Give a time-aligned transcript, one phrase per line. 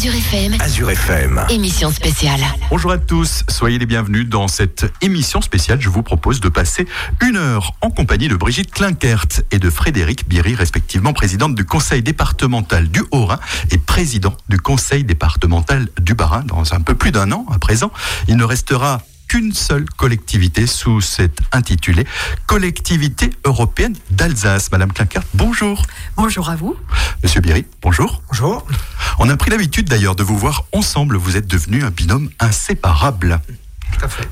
[0.00, 0.56] Azure FM.
[0.60, 1.44] Azure FM.
[1.50, 2.40] Émission spéciale.
[2.70, 5.78] Bonjour à tous, soyez les bienvenus dans cette émission spéciale.
[5.78, 6.86] Je vous propose de passer
[7.20, 12.02] une heure en compagnie de Brigitte Klinkert et de Frédéric Biry, respectivement présidente du conseil
[12.02, 13.40] départemental du Haut-Rhin
[13.72, 16.44] et président du conseil départemental du Bas-Rhin.
[16.46, 17.92] Dans un peu plus d'un an à présent,
[18.26, 22.04] il ne restera qu'une seule collectivité sous cet intitulé
[22.46, 24.72] Collectivité européenne d'Alsace.
[24.72, 25.86] Madame Klinkert, bonjour.
[26.16, 26.76] Bonjour à vous.
[27.22, 28.22] Monsieur Biry, bonjour.
[28.26, 28.66] Bonjour.
[29.20, 31.16] On a pris l'habitude d'ailleurs de vous voir ensemble.
[31.16, 33.40] Vous êtes devenu un binôme inséparable.
[33.92, 34.28] Tout à fait.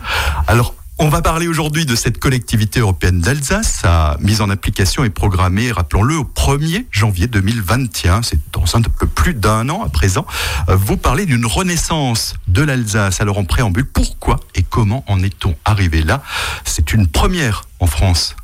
[0.48, 3.78] Alors, on va parler aujourd'hui de cette collectivité européenne d'Alsace.
[3.82, 8.22] Sa mise en application est programmée, rappelons-le, au 1er janvier 2021.
[8.22, 10.26] C'est dans un peu plus d'un an à présent.
[10.68, 13.20] Euh, Vous parlez d'une renaissance de l'Alsace.
[13.20, 16.22] Alors en préambule, pourquoi et comment en est-on arrivé là?
[16.64, 18.34] C'est une première en France.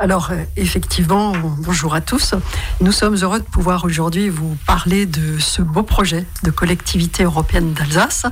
[0.00, 2.34] Alors, euh, effectivement, bonjour à tous.
[2.80, 7.72] Nous sommes heureux de pouvoir aujourd'hui vous parler de ce beau projet de collectivité européenne
[7.72, 8.26] d'Alsace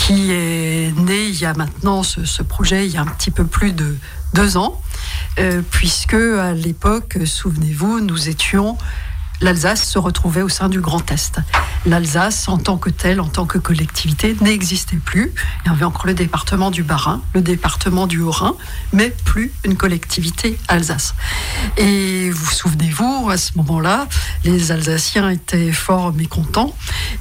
[0.00, 3.44] qui est né il y a maintenant ce, projet il y a un petit peu
[3.44, 3.96] plus de
[4.34, 4.80] deux ans,
[5.38, 8.78] euh, puisque à l'époque, souvenez-vous, nous étions
[9.40, 11.40] l'Alsace se retrouvait au sein du Grand Est.
[11.86, 15.32] L'Alsace, en tant que telle, en tant que collectivité, n'existait plus.
[15.64, 18.54] Il y avait encore le département du Bas-Rhin, le département du Haut-Rhin,
[18.92, 21.14] mais plus une collectivité Alsace.
[21.76, 24.08] Et vous souvenez-vous, à ce moment-là,
[24.44, 26.74] les Alsaciens étaient fort mécontents.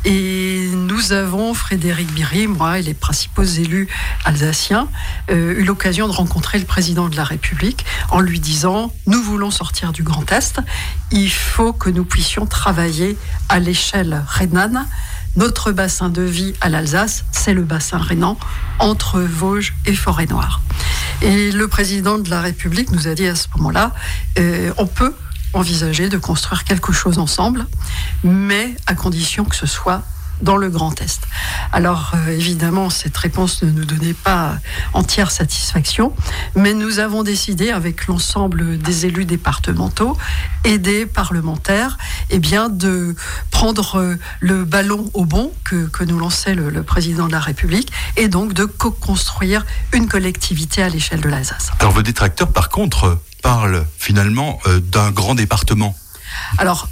[0.06, 3.88] Et nous avons, Frédéric Biry, moi et les principaux élus
[4.26, 4.88] alsaciens,
[5.30, 9.52] euh, eu l'occasion de rencontrer le président de la République en lui disant, nous voulons
[9.52, 10.60] sortir du Grand Est,
[11.12, 14.86] il faut que nous puissions travailler à l'échelle rhénane.
[15.36, 18.38] Notre bassin de vie à l'Alsace, c'est le bassin rhénan
[18.80, 20.60] entre Vosges et Forêt-Noire.
[21.22, 23.94] Et le président de la République nous a dit à ce moment-là,
[24.38, 25.14] euh, on peut
[25.54, 27.68] envisager de construire quelque chose ensemble,
[28.24, 30.04] mais à condition que ce soit
[30.42, 31.22] dans le Grand Est.
[31.72, 34.58] Alors euh, évidemment, cette réponse ne nous donnait pas
[34.94, 36.14] entière satisfaction,
[36.56, 40.18] mais nous avons décidé avec l'ensemble des élus départementaux
[40.64, 41.98] et des parlementaires,
[42.30, 43.16] eh bien de
[43.52, 47.92] prendre le ballon au bon que, que nous lançait le, le, président de la République
[48.18, 51.72] et donc de co-construire une collectivité à l'échelle de l'Alsace.
[51.80, 55.96] Alors vos détracteurs, par contre, parlent finalement euh, d'un grand département.
[56.58, 56.88] Alors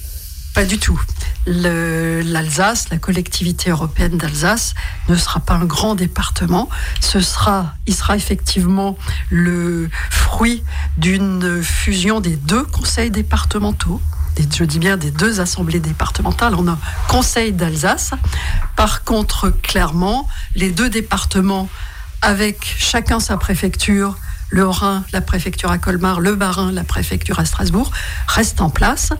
[0.53, 0.99] pas du tout.
[1.47, 4.73] L'Alsace, la collectivité européenne d'Alsace,
[5.07, 6.67] ne sera pas un grand département.
[6.99, 8.97] Ce sera, il sera effectivement
[9.29, 10.63] le fruit
[10.97, 14.01] d'une fusion des deux conseils départementaux.
[14.37, 16.53] Je dis bien des deux assemblées départementales.
[16.53, 18.11] A un conseil d'Alsace.
[18.75, 21.69] Par contre, clairement, les deux départements,
[22.21, 24.17] avec chacun sa préfecture,
[24.49, 27.91] le Rhin, la préfecture à Colmar, le Bas-Rhin, la préfecture à Strasbourg,
[28.27, 29.11] restent en place.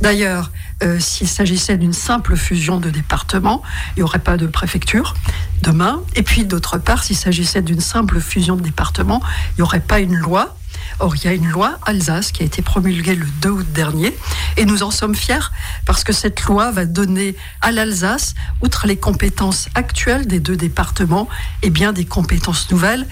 [0.00, 0.50] D'ailleurs,
[0.82, 3.62] euh, s'il s'agissait d'une simple fusion de départements,
[3.96, 5.14] il n'y aurait pas de préfecture
[5.62, 6.02] demain.
[6.14, 9.22] Et puis, d'autre part, s'il s'agissait d'une simple fusion de départements,
[9.52, 10.56] il n'y aurait pas une loi.
[10.98, 14.16] Or, il y a une loi Alsace qui a été promulguée le 2 août dernier
[14.56, 15.50] et nous en sommes fiers
[15.84, 21.28] parce que cette loi va donner à l'Alsace, outre les compétences actuelles des deux départements,
[21.62, 23.06] et bien des compétences nouvelles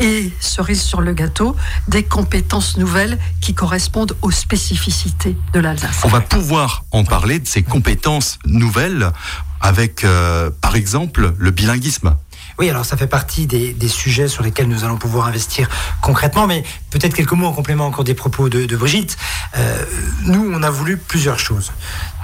[0.00, 1.56] et, cerise sur le gâteau,
[1.88, 6.00] des compétences nouvelles qui correspondent aux spécificités de l'Alsace.
[6.04, 9.10] On va pouvoir en parler de ces compétences nouvelles
[9.60, 12.16] avec, euh, par exemple, le bilinguisme.
[12.58, 15.68] Oui, alors ça fait partie des, des, sujets sur lesquels nous allons pouvoir investir
[16.00, 19.18] concrètement, mais peut-être quelques mots en complément encore des propos de, Brigitte.
[19.56, 19.84] Euh,
[20.22, 21.72] nous, on a voulu plusieurs choses.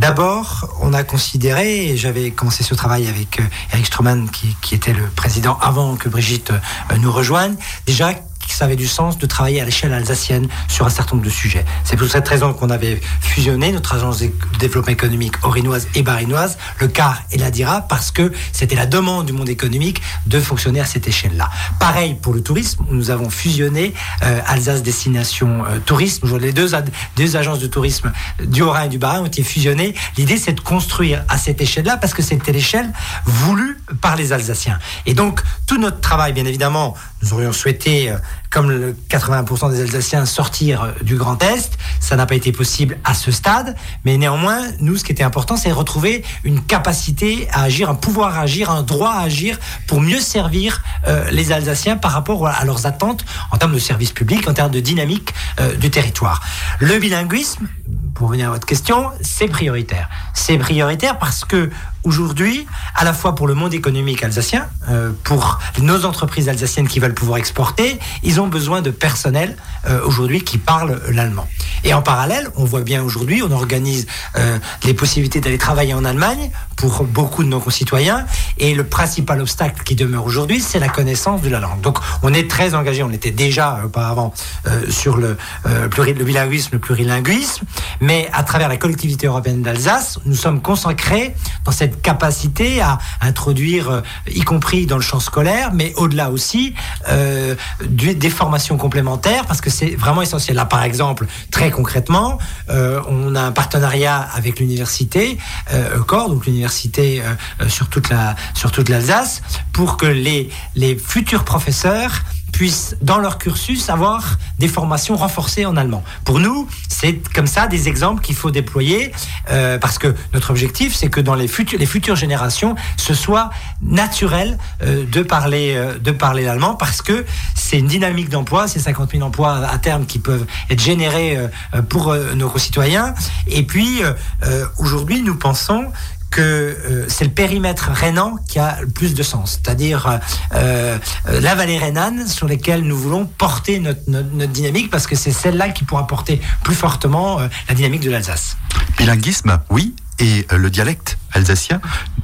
[0.00, 4.74] D'abord, on a considéré, et j'avais commencé ce travail avec euh, Eric Stroman, qui, qui,
[4.74, 7.54] était le président avant que Brigitte euh, nous rejoigne,
[7.86, 8.14] déjà
[8.46, 11.32] que ça avait du sens de travailler à l'échelle alsacienne sur un certain nombre de
[11.32, 11.64] sujets.
[11.84, 16.58] C'est pour cette raison qu'on avait fusionné notre agence de développement économique orinoise et barinoise,
[16.78, 20.80] le CAR et la DIRA, parce que c'était la demande du monde économique de fonctionner
[20.80, 21.50] à cette échelle-là.
[21.78, 26.38] Pareil pour le tourisme, nous avons fusionné euh, Alsace Destination euh, Tourisme.
[26.38, 26.70] Les deux,
[27.16, 28.12] deux agences de tourisme
[28.44, 29.94] du Haut-Rhin et du Bas-Rhin ont été fusionnées.
[30.16, 32.92] L'idée, c'est de construire à cette échelle-là, parce que c'était l'échelle
[33.24, 34.78] voulue par les Alsaciens.
[35.06, 38.16] Et donc, tout notre travail, bien évidemment, nous aurions souhaité euh,
[38.50, 41.78] comme le 80% des Alsaciens, sortir du Grand Est.
[42.00, 43.74] Ça n'a pas été possible à ce stade,
[44.04, 48.38] mais néanmoins, nous, ce qui était important, c'est retrouver une capacité à agir, un pouvoir
[48.38, 52.64] à agir, un droit à agir pour mieux servir euh, les Alsaciens par rapport à
[52.64, 56.42] leurs attentes en termes de services publics, en termes de dynamique euh, du territoire.
[56.78, 57.68] Le bilinguisme,
[58.14, 60.08] pour revenir à votre question, c'est prioritaire.
[60.34, 61.70] C'est prioritaire parce que
[62.04, 67.00] aujourd'hui, à la fois pour le monde économique alsacien, euh, pour nos entreprises alsaciennes qui
[67.00, 69.56] veulent pouvoir exporter, ils ont besoin de personnel
[69.86, 71.46] euh, aujourd'hui qui parle l'allemand.
[71.84, 74.06] Et en parallèle, on voit bien aujourd'hui, on organise
[74.36, 78.26] euh, les possibilités d'aller travailler en Allemagne pour beaucoup de nos concitoyens.
[78.58, 81.80] Et le principal obstacle qui demeure aujourd'hui, c'est la connaissance de la langue.
[81.80, 84.32] Donc on est très engagé, on était déjà auparavant
[84.66, 85.36] euh, sur le,
[85.66, 87.64] euh, le bilinguisme, le plurilinguisme,
[88.00, 91.34] mais à travers la collectivité européenne d'Alsace, nous sommes consacrés
[91.64, 96.74] dans cette capacité à introduire, euh, y compris dans le champ scolaire, mais au-delà aussi,
[97.08, 100.56] euh, des formations complémentaires, parce que c'est vraiment essentiel.
[100.56, 102.38] Là, par exemple, très concrètement,
[102.70, 105.38] euh, on a un partenariat avec l'université
[105.72, 107.34] euh, Corps, donc l'université euh,
[107.68, 109.42] sur toute la sur toute l'Alsace,
[109.72, 112.22] pour que les les futurs professeurs
[112.52, 116.04] puissent, dans leur cursus, avoir des formations renforcées en allemand.
[116.24, 119.10] Pour nous, c'est comme ça des exemples qu'il faut déployer,
[119.50, 123.50] euh, parce que notre objectif, c'est que dans les, futures les futures générations, ce soit
[123.80, 127.24] naturel euh, de parler, euh, de parler l'allemand, parce que
[127.54, 131.38] c'est une dynamique d'emploi, c'est 50 000 emplois à terme qui peuvent être générés
[131.74, 133.14] euh, pour euh, nos concitoyens.
[133.46, 135.86] Et puis, euh, aujourd'hui, nous pensons
[136.32, 140.18] que euh, c'est le périmètre rhénan qui a le plus de sens, c'est-à-dire euh,
[140.54, 140.98] euh,
[141.40, 145.30] la vallée rhénane sur lesquelles nous voulons porter notre, notre, notre dynamique parce que c'est
[145.30, 148.56] celle-là qui pourra porter plus fortement euh, la dynamique de l'Alsace.
[148.96, 151.80] Bilinguisme, oui, et euh, le dialecte alsacien,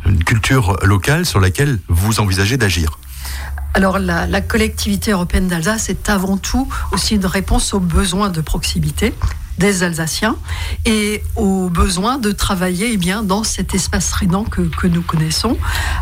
[0.06, 2.99] une culture locale sur laquelle vous envisagez d'agir.
[3.75, 8.40] Alors la, la, collectivité européenne d'Alsace est avant tout aussi une réponse aux besoins de
[8.40, 9.12] proximité
[9.58, 10.37] des Alsaciens
[10.84, 15.58] et au besoin de travailler eh bien, dans cet espace rhénan que, que nous connaissons,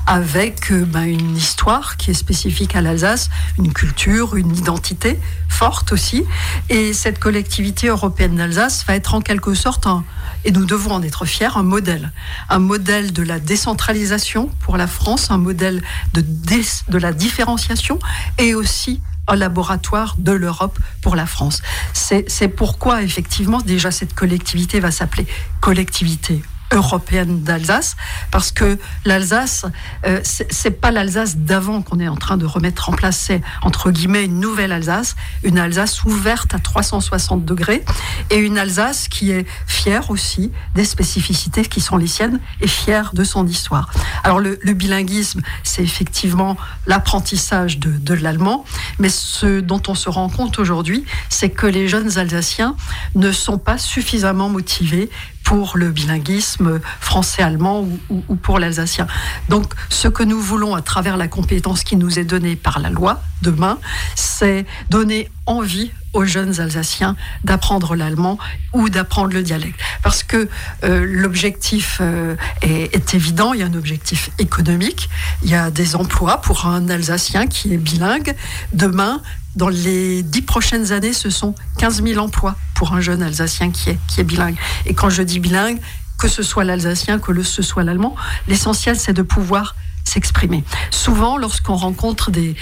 [0.06, 5.19] avec euh, ben, une histoire qui est spécifique à l'Alsace, une culture, une identité
[5.49, 6.25] forte aussi.
[6.69, 10.05] Et cette collectivité européenne d'Alsace va être en quelque sorte, un,
[10.44, 12.12] et nous devons en être fiers, un modèle.
[12.49, 15.82] Un modèle de la décentralisation pour la France, un modèle
[16.14, 17.99] de, de la différenciation
[18.38, 21.62] et aussi un laboratoire de l'Europe pour la France.
[21.93, 25.26] C'est pourquoi, effectivement, déjà cette collectivité va s'appeler
[25.61, 26.43] collectivité
[26.73, 27.97] européenne d'Alsace,
[28.31, 29.67] parce que l'Alsace,
[30.07, 33.91] euh, c'est pas l'Alsace d'avant qu'on est en train de remettre en place, c'est entre
[33.91, 37.85] guillemets une nouvelle Alsace, une Alsace ouverte à 360 degrés,
[38.31, 43.12] et une Alsace qui est fière aussi des spécificités qui sont les siennes et fière
[43.15, 43.91] de son histoire.
[44.25, 48.65] Alors le, bilinguisme, c'est effectivement l'apprentissage de l'allemand,
[48.99, 52.77] mais ce dont on se rend compte aujourd'hui, c'est que les jeunes Alsaciens
[53.15, 55.11] ne sont pas suffisamment motivés
[55.47, 59.07] pour le bilinguisme français-allemand ou, ou, ou, pour l'alsacien.
[59.49, 62.91] Donc, ce que nous voulons à travers la compétence qui nous est donnée par la
[62.91, 63.79] loi demain,
[64.17, 68.39] c'est donner envie aux jeunes Alsaciens d'apprendre l'allemand
[68.73, 69.79] ou d'apprendre le dialecte.
[70.03, 70.49] Parce que
[70.85, 75.09] euh, l'objectif euh, est, évident, il y a un objectif économique,
[75.43, 78.35] il y a des emplois pour un Alsacien qui est bilingue.
[78.73, 79.21] Demain,
[79.55, 83.91] dans les dix prochaines années, ce sont 15 000 emplois pour un jeune Alsacien qui
[83.91, 84.57] est, qui est bilingue.
[84.87, 85.79] Et quand je dis bilingue,
[86.19, 88.17] que ce soit l'alsacien, que ce soit l'allemand,
[88.49, 90.64] l'essentiel, c'est de pouvoir s'exprimer.
[90.91, 92.56] Souvent, lorsqu'on rencontre des,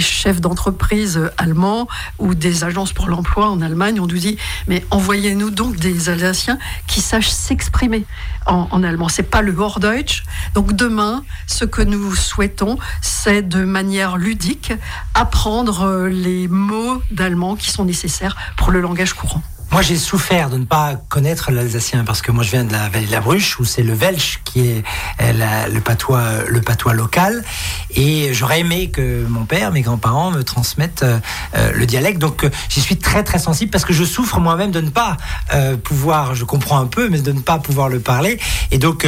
[0.00, 4.36] chefs d'entreprise allemands ou des agences pour l'emploi en Allemagne, on nous dit
[4.66, 8.04] mais envoyez-nous donc des Alsaciens qui sachent s'exprimer
[8.46, 9.08] en, en, allemand.
[9.08, 10.24] C'est pas le Hochdeutsch.
[10.54, 14.72] Donc demain, ce que nous souhaitons, c'est de manière ludique
[15.14, 19.42] apprendre les mots d'allemand qui sont nécessaires pour le langage courant.
[19.70, 22.88] Moi, j'ai souffert de ne pas connaître l'alsacien parce que moi, je viens de la
[22.88, 24.82] vallée de la Bruche où c'est le Welsh qui est
[25.20, 27.44] la, le patois, le patois local.
[27.94, 32.18] Et j'aurais aimé que mon père, mes grands-parents me transmettent euh, le dialecte.
[32.18, 35.18] Donc, euh, j'y suis très très sensible parce que je souffre moi-même de ne pas
[35.52, 36.34] euh, pouvoir.
[36.34, 38.40] Je comprends un peu, mais de ne pas pouvoir le parler.
[38.70, 39.06] Et donc,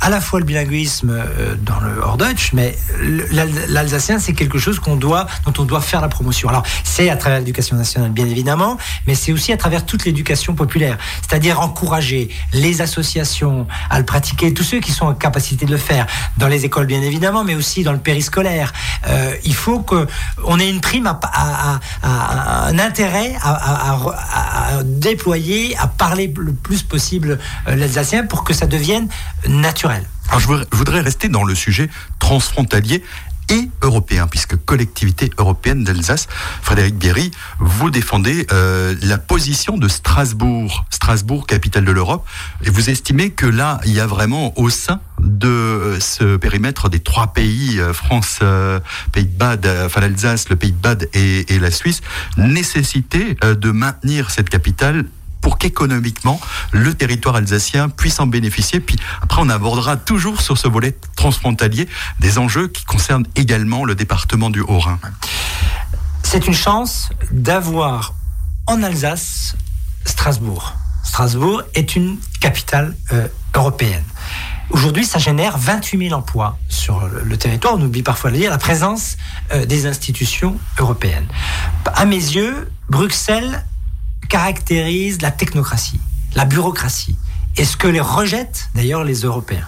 [0.00, 1.16] à la fois le bilinguisme
[1.62, 2.76] dans le hors-Deutsch, mais
[3.68, 4.98] l'alsacien, c'est quelque chose dont
[5.58, 6.48] on doit faire la promotion.
[6.48, 10.54] Alors, c'est à travers l'éducation nationale, bien évidemment, mais c'est aussi à travers toute l'éducation
[10.54, 15.70] populaire, c'est-à-dire encourager les associations à le pratiquer, tous ceux qui sont en capacité de
[15.70, 16.06] le faire,
[16.38, 18.72] dans les écoles bien évidemment, mais aussi dans le périscolaire.
[19.06, 20.06] Euh, il faut que
[20.44, 27.38] on ait une prime un intérêt à, déployer, à parler le plus possible
[27.68, 29.08] euh, l'alsacien pour que ça devienne
[29.48, 30.04] naturel.
[30.38, 31.88] Je voudrais rester dans le sujet
[32.18, 33.04] transfrontalier
[33.50, 36.28] et européen, puisque collectivité européenne d'Alsace,
[36.62, 42.26] Frédéric Bierry, vous défendez euh, la position de Strasbourg, Strasbourg, capitale de l'Europe,
[42.64, 47.00] et vous estimez que là, il y a vraiment au sein de ce périmètre des
[47.00, 48.80] trois pays, euh, France, euh,
[49.12, 52.00] Pays de Bade, enfin l'Alsace, le Pays de Bade et, et la Suisse,
[52.36, 55.04] nécessité euh, de maintenir cette capitale
[55.44, 56.40] pour qu'économiquement
[56.72, 58.80] le territoire alsacien puisse en bénéficier.
[58.80, 61.86] Puis après, on abordera toujours sur ce volet transfrontalier
[62.18, 64.98] des enjeux qui concernent également le département du Haut-Rhin.
[66.22, 68.14] C'est une chance d'avoir
[68.66, 69.54] en Alsace
[70.06, 70.74] Strasbourg.
[71.02, 74.04] Strasbourg est une capitale euh, européenne
[74.70, 77.74] Aujourd'hui, ça génère 28 000 emplois sur le territoire.
[77.74, 79.18] On oublie parfois de dire la présence
[79.52, 81.26] euh, des institutions européennes.
[81.84, 83.62] À mes yeux, Bruxelles
[84.28, 86.00] caractérise la technocratie,
[86.34, 87.16] la bureaucratie,
[87.56, 89.66] et ce que les rejettent d'ailleurs les Européens.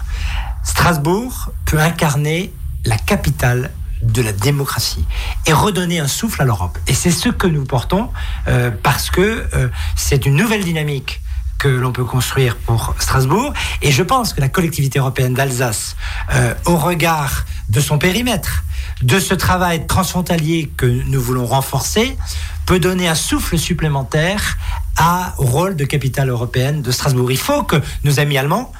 [0.63, 2.53] Strasbourg peut incarner
[2.85, 3.71] la capitale
[4.01, 5.05] de la démocratie
[5.45, 6.77] et redonner un souffle à l'Europe.
[6.87, 8.09] Et c'est ce que nous portons
[8.47, 11.21] euh, parce que euh, c'est une nouvelle dynamique
[11.57, 13.53] que l'on peut construire pour Strasbourg.
[13.81, 15.95] Et je pense que la collectivité européenne d'Alsace,
[16.33, 18.63] euh, au regard de son périmètre,
[19.01, 22.17] de ce travail transfrontalier que nous voulons renforcer,
[22.67, 24.57] peut donner un souffle supplémentaire
[24.97, 27.31] à, au rôle de capitale européenne de Strasbourg.
[27.31, 28.71] Il faut que nos amis allemands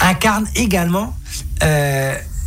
[0.00, 1.14] incarnent également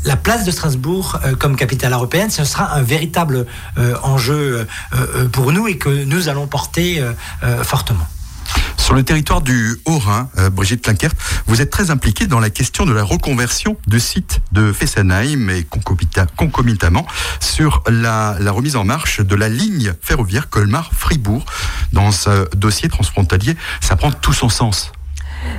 [0.06, 3.46] la place de Strasbourg euh, comme capitale européenne, ce sera un véritable
[3.78, 7.04] euh, enjeu euh, pour nous et que nous allons porter
[7.64, 8.08] fortement.
[8.78, 11.12] Sur le territoire du Haut-Rhin, Brigitte Klinkert,
[11.46, 15.66] vous êtes très impliquée dans la question de la reconversion du site de Fessenheim et
[16.36, 17.06] concomitamment
[17.40, 21.46] sur la remise en marche de la ligne ferroviaire Colmar-Fribourg.
[21.94, 24.92] Dans ce dossier transfrontalier, ça prend tout son sens.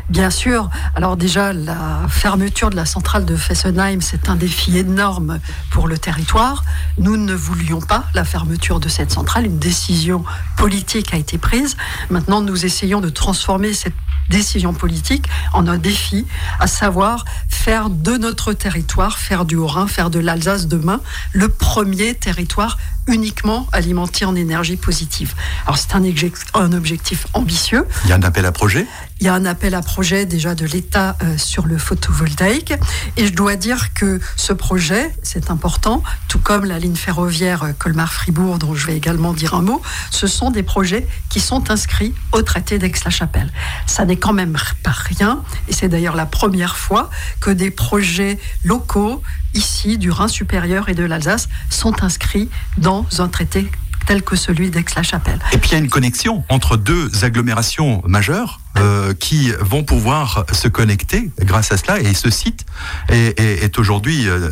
[0.09, 0.71] Bien sûr.
[0.97, 5.39] Alors déjà, la fermeture de la centrale de Fessenheim, c'est un défi énorme
[5.71, 6.65] pour le territoire.
[6.99, 9.47] Nous ne voulions pas la fermeture de cette centrale.
[9.47, 10.25] Une décision
[10.57, 11.77] politique a été prise.
[12.11, 13.95] Maintenant, nous essayons de transformer cette
[14.29, 16.25] décision politique en un défi,
[16.61, 21.01] à savoir faire de notre territoire, faire du Haut-Rhin, faire de l'Alsace demain,
[21.33, 25.35] le premier territoire uniquement alimenté en énergie positive.
[25.65, 26.03] Alors c'est un,
[26.55, 27.87] un, objectif ambitieux.
[28.05, 28.87] Il y a un appel à projet?
[29.21, 32.73] Il y a un appel à projet déjà de l'État euh, sur le photovoltaïque.
[33.19, 37.73] Et je dois dire que ce projet, c'est important, tout comme la ligne ferroviaire euh,
[37.79, 42.15] Colmar-Fribourg, dont je vais également dire un mot, ce sont des projets qui sont inscrits
[42.33, 43.53] au traité d'Aix-la-Chapelle.
[43.87, 48.39] Ça n'est quand même pas rien, et c'est d'ailleurs la première fois que des projets
[48.65, 49.23] locaux
[49.55, 53.71] ici du Rhin supérieur et de l'Alsace sont inscrits dans un traité
[54.07, 55.39] tel que celui d'Aix-la-Chapelle.
[55.53, 60.47] Et puis il y a une connexion entre deux agglomérations majeures euh, qui vont pouvoir
[60.53, 61.99] se connecter grâce à cela.
[61.99, 62.65] Et ce site
[63.09, 64.49] est, aujourd'hui euh,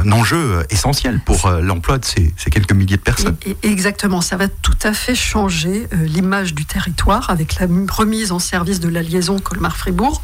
[0.00, 3.36] un enjeu essentiel pour euh, l'emploi de ces, quelques milliers de personnes.
[3.64, 8.78] exactement, ça va tout à fait changer l'image du territoire avec la remise en service
[8.78, 10.22] de la liaison Colmar-Fribourg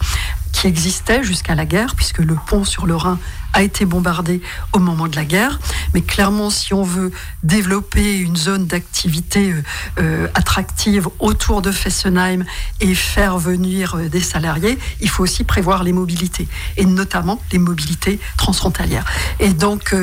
[0.52, 3.18] qui existait jusqu'à la guerre, puisque le pont sur le Rhin
[3.52, 4.40] a été bombardé
[4.72, 5.58] au moment de la guerre.
[5.94, 7.10] Mais clairement, si on veut
[7.42, 9.52] développer une zone d'activité
[10.34, 12.44] attractive autour de Fessenheim
[12.80, 17.58] et faire venir euh, des salariés, il faut aussi prévoir les mobilités, et notamment les
[17.58, 19.04] mobilités transfrontalières.
[19.40, 19.94] Et donc,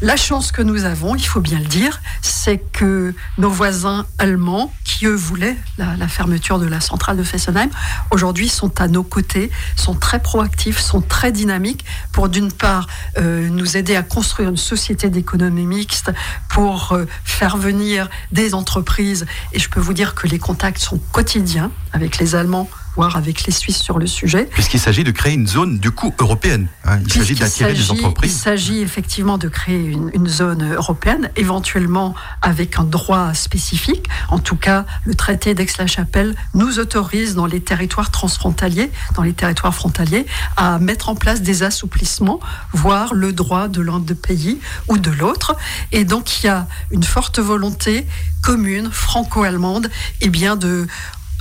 [0.00, 4.72] la chance que nous avons, il faut bien le dire, c'est que nos voisins allemands,
[4.84, 7.70] qui eux voulaient la, fermeture de la centrale de Fessenheim,
[8.10, 12.86] aujourd'hui sont à nos côtés, sont très proactifs, sont très dynamiques pour d'une part
[13.18, 16.12] euh, nous aider à construire une société d'économie mixte
[16.48, 19.26] pour euh, faire venir des entreprises.
[19.52, 22.53] Et je peux vous dire que les contacts sont quotidiens avec les Allemands
[22.96, 24.44] voire avec les Suisses sur le sujet.
[24.52, 26.68] Puisqu'il s'agit de créer une zone du coup européenne.
[26.84, 26.98] Hein.
[27.04, 28.32] Il s'agit d'attirer des entreprises.
[28.32, 34.08] Il s'agit effectivement de créer une, une, zone européenne, éventuellement avec un droit spécifique.
[34.28, 39.74] En tout cas, le traité d'Aix-la-Chapelle nous autorise dans les territoires transfrontaliers, dans les territoires
[39.74, 42.40] frontaliers, à mettre en place des assouplissements,
[42.72, 45.56] voire le droit de l'un des pays ou de l'autre.
[45.92, 48.06] Et donc il y a une forte volonté
[48.42, 49.86] commune franco-allemande,
[50.20, 50.86] et eh bien de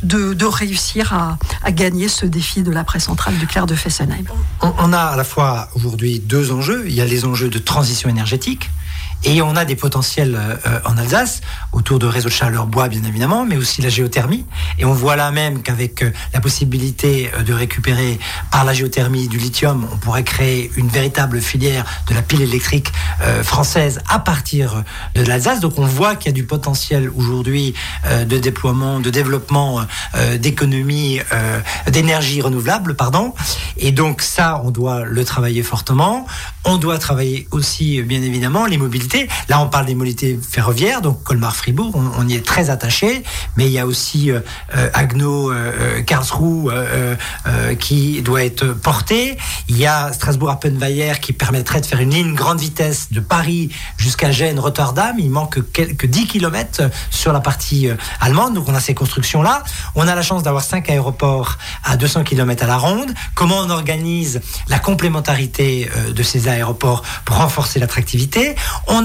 [0.03, 4.25] de, réussir à, gagner ce défi de la presse centrale du clair de Fessenheim.
[4.62, 6.83] on a à la fois aujourd'hui deux enjeux.
[6.88, 8.69] Il y a les enjeux de transition énergétique
[9.25, 13.03] et on a des potentiels euh, en Alsace, autour de réseaux de chaleur bois bien
[13.03, 14.46] évidemment, mais aussi la géothermie.
[14.80, 18.20] Et on voit là même qu'avec euh, la possibilité euh, de récupérer
[18.51, 22.92] par la géothermie du lithium, on pourrait créer une véritable filière de la pile électrique
[23.44, 24.84] française à partir
[25.15, 25.60] de l'Alsace.
[25.60, 27.74] Donc on voit qu'il y a du potentiel aujourd'hui
[28.10, 29.82] de déploiement, de développement
[30.39, 31.20] d'économie,
[31.88, 33.34] d'énergie renouvelable, pardon.
[33.77, 36.25] Et donc ça, on doit le travailler fortement.
[36.65, 39.12] On doit travailler aussi, bien évidemment, les mobilités
[39.50, 43.24] Là, on parle des mobilités ferroviaires, donc Colmar-Fribourg, on, y est très attaché,
[43.58, 44.39] mais il y a aussi euh,
[44.75, 46.72] euh Agno, euh, Karlsruhe
[47.79, 49.38] qui doit être porté.
[49.67, 54.32] Il y a Strasbourg-Appenweier qui permettrait de faire une ligne grande vitesse de Paris jusqu'à
[54.32, 55.15] Gênes, Rotterdam.
[55.17, 57.89] Il manque quelques 10 km sur la partie
[58.20, 59.63] allemande, donc on a ces constructions-là.
[59.96, 63.13] On a la chance d'avoir cinq aéroports à 200 km à la ronde.
[63.36, 68.55] Comment on organise la complémentarité de ces aéroports pour renforcer l'attractivité?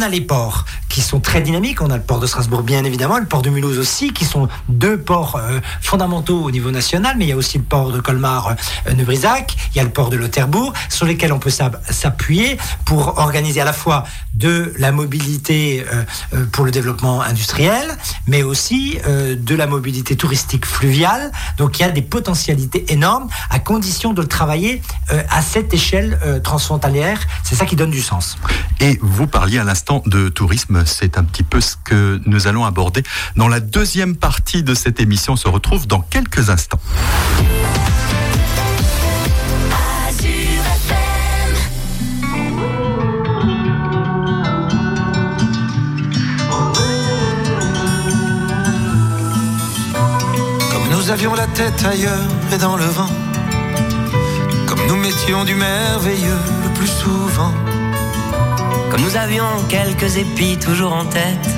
[0.00, 1.80] A les ports qui sont très dynamiques.
[1.80, 4.48] On a le port de Strasbourg, bien évidemment, le port de Mulhouse aussi, qui sont
[4.68, 5.40] deux ports
[5.80, 9.80] fondamentaux au niveau national, mais il y a aussi le port de Colmar-Neubrisac, il y
[9.80, 14.04] a le port de Lauterbourg, sur lesquels on peut s'appuyer pour organiser à la fois
[14.34, 15.84] de la mobilité
[16.52, 21.32] pour le développement industriel, mais aussi de la mobilité touristique fluviale.
[21.56, 24.82] Donc il y a des potentialités énormes à condition de le travailler
[25.30, 27.20] à cette échelle transfrontalière.
[27.44, 28.36] C'est ça qui donne du sens.
[28.80, 32.64] Et vous parliez à l'instant de tourisme, c'est un petit peu ce que nous allons
[32.64, 33.02] aborder
[33.36, 35.32] dans la deuxième partie de cette émission.
[35.32, 36.80] On se retrouve dans quelques instants.
[50.70, 53.10] Comme nous avions la tête ailleurs et dans le vent,
[54.66, 57.54] comme nous mettions du merveilleux le plus souvent
[58.90, 61.48] comme nous avions quelques épis toujours en tête,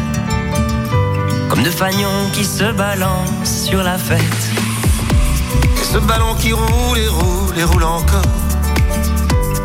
[1.49, 4.20] comme deux fagnons qui se balancent sur la fête.
[5.80, 8.22] Et ce ballon qui roule et roule et roule encore.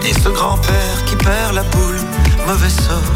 [0.07, 1.99] Et ce grand-père qui perd la poule,
[2.47, 3.13] mauvais sort.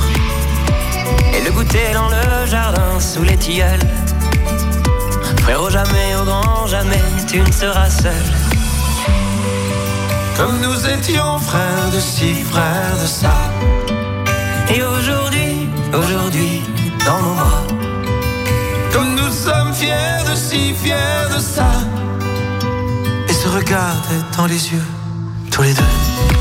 [1.36, 3.88] Et le goûter dans le jardin sous les tilleuls.
[5.42, 8.26] Frérot, jamais, au grand jamais, tu ne seras seul.
[10.36, 13.34] Comme nous étions frères de ci, frères de ça.
[14.72, 16.62] Et aujourd'hui, aujourd'hui,
[17.06, 17.64] dans nos bras.
[18.94, 21.72] Comme nous sommes fiers de si fiers de ça.
[23.28, 24.86] Et se regarder dans les yeux,
[25.52, 26.39] tous les deux.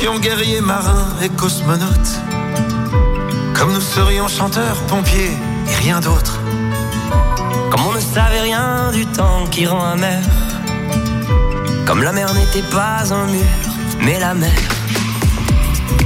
[0.00, 2.20] Guerriers, marins et cosmonautes.
[3.54, 5.36] Comme nous serions chanteurs, pompiers
[5.68, 6.40] et rien d'autre.
[7.70, 10.22] Comme on ne savait rien du temps qui rend amer.
[11.86, 13.44] Comme la mer n'était pas un mur,
[14.00, 14.58] mais la mer.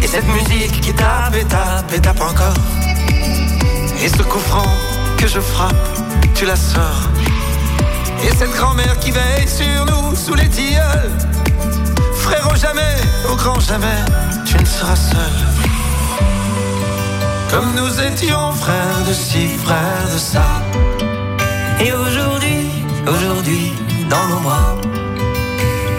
[0.03, 2.59] Et cette musique qui tape et tape et tape encore.
[4.02, 4.41] Et ce coup
[5.19, 5.99] que je frappe,
[6.35, 7.09] tu la sors.
[8.25, 11.33] Et cette grand-mère qui veille sur nous sous les tilleuls.
[12.25, 12.97] Frérot, jamais,
[13.30, 14.00] au grand jamais,
[14.47, 15.34] tu ne seras seul.
[17.50, 20.47] Comme nous étions frères de ci, frères de ça.
[21.84, 22.71] Et aujourd'hui,
[23.06, 23.73] aujourd'hui,
[24.08, 24.75] dans nos bras.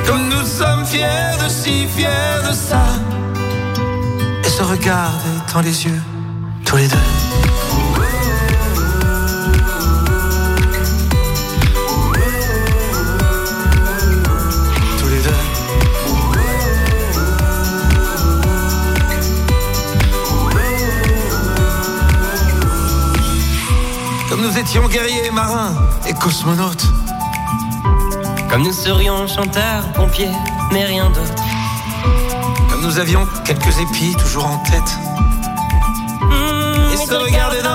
[0.07, 2.85] Comme nous sommes fiers de ci, fiers de ça.
[4.43, 6.01] Et se regarder dans les yeux,
[6.65, 7.24] tous les deux.
[24.45, 25.73] Nous étions guerriers, marins
[26.08, 26.86] et cosmonautes.
[28.47, 30.29] Comme nous serions chanteurs, pompiers,
[30.71, 31.43] mais rien d'autre.
[32.69, 34.99] Comme nous avions quelques épis toujours en tête.
[36.21, 37.74] Mmh, Et se regarder dans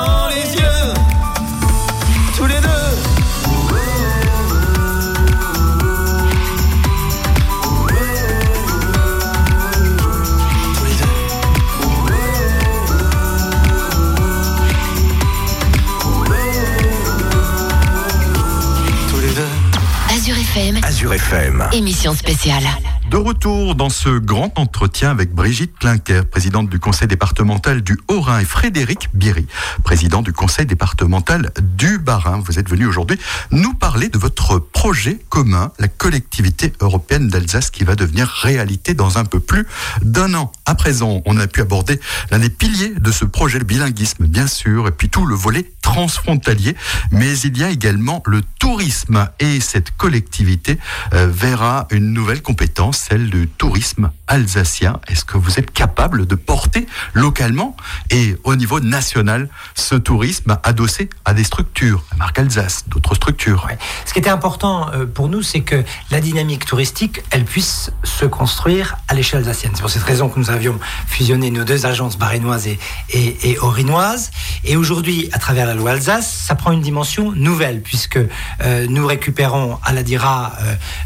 [20.55, 21.69] FM, Azure FM.
[21.73, 22.65] émission spéciale.
[23.11, 28.39] De retour dans ce grand entretien avec Brigitte Klinker, présidente du conseil départemental du Haut-Rhin,
[28.39, 29.49] et Frédéric Bierry,
[29.83, 32.41] président du conseil départemental du Bas-Rhin.
[32.47, 33.19] Vous êtes venu aujourd'hui
[33.51, 39.19] nous parler de votre projet commun, la collectivité européenne d'Alsace, qui va devenir réalité dans
[39.19, 39.67] un peu plus
[40.03, 40.53] d'un an.
[40.65, 41.99] À présent, on a pu aborder
[42.31, 45.69] l'un des piliers de ce projet, le bilinguisme, bien sûr, et puis tout le volet
[45.83, 46.77] transfrontalier,
[47.11, 50.79] mais il y a également le tourisme, et cette collectivité
[51.13, 55.01] euh, verra une nouvelle compétence celle du tourisme alsacien.
[55.09, 57.77] Est-ce que vous êtes capable de porter localement
[58.11, 63.67] et au niveau national ce tourisme adossé à des structures, la marque Alsace, d'autres structures?
[64.05, 68.27] Ce qui était important euh, pour nous, c'est que la dynamique touristique, elle puisse se
[68.27, 69.73] construire à l'échelle alsacienne.
[69.75, 73.59] C'est pour cette raison que nous avions fusionné nos deux agences barénoises et, et, et
[73.59, 74.31] orinoises.
[74.65, 79.07] Et aujourd'hui, à travers la loi Alsace, ça prend une dimension nouvelle, puisque euh, nous
[79.07, 80.53] récupérons à la DIRA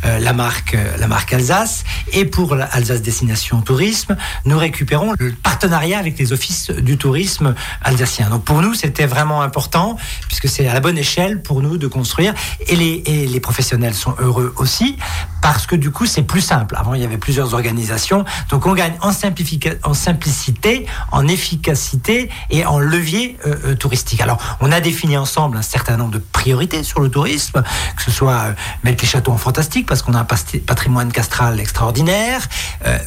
[0.04, 5.32] euh, la, marque, la marque Alsace, et pour la Alsace Destination Tourisme, nous récupérons le
[5.32, 8.30] partenariat avec les offices du tourisme alsacien.
[8.30, 9.96] Donc pour nous, c'était vraiment important,
[10.28, 12.34] puisque c'est à la bonne échelle pour nous de construire,
[12.66, 14.96] et les professionnels sont heureux aussi,
[15.44, 16.74] parce que du coup, c'est plus simple.
[16.74, 18.24] Avant, il y avait plusieurs organisations.
[18.48, 24.22] Donc, on gagne en, en simplicité, en efficacité et en levier euh, euh, touristique.
[24.22, 27.62] Alors, on a défini ensemble un certain nombre de priorités sur le tourisme,
[27.94, 28.52] que ce soit euh,
[28.84, 30.26] mettre les châteaux en fantastique, parce qu'on a un
[30.66, 32.48] patrimoine castral extraordinaire,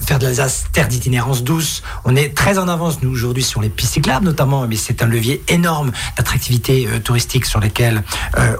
[0.05, 1.81] faire de l'Alsace terre d'itinérance douce.
[2.05, 5.07] On est très en avance, nous, aujourd'hui, sur les pistes cyclables, notamment, mais c'est un
[5.07, 8.03] levier énorme d'attractivité touristique sur lesquels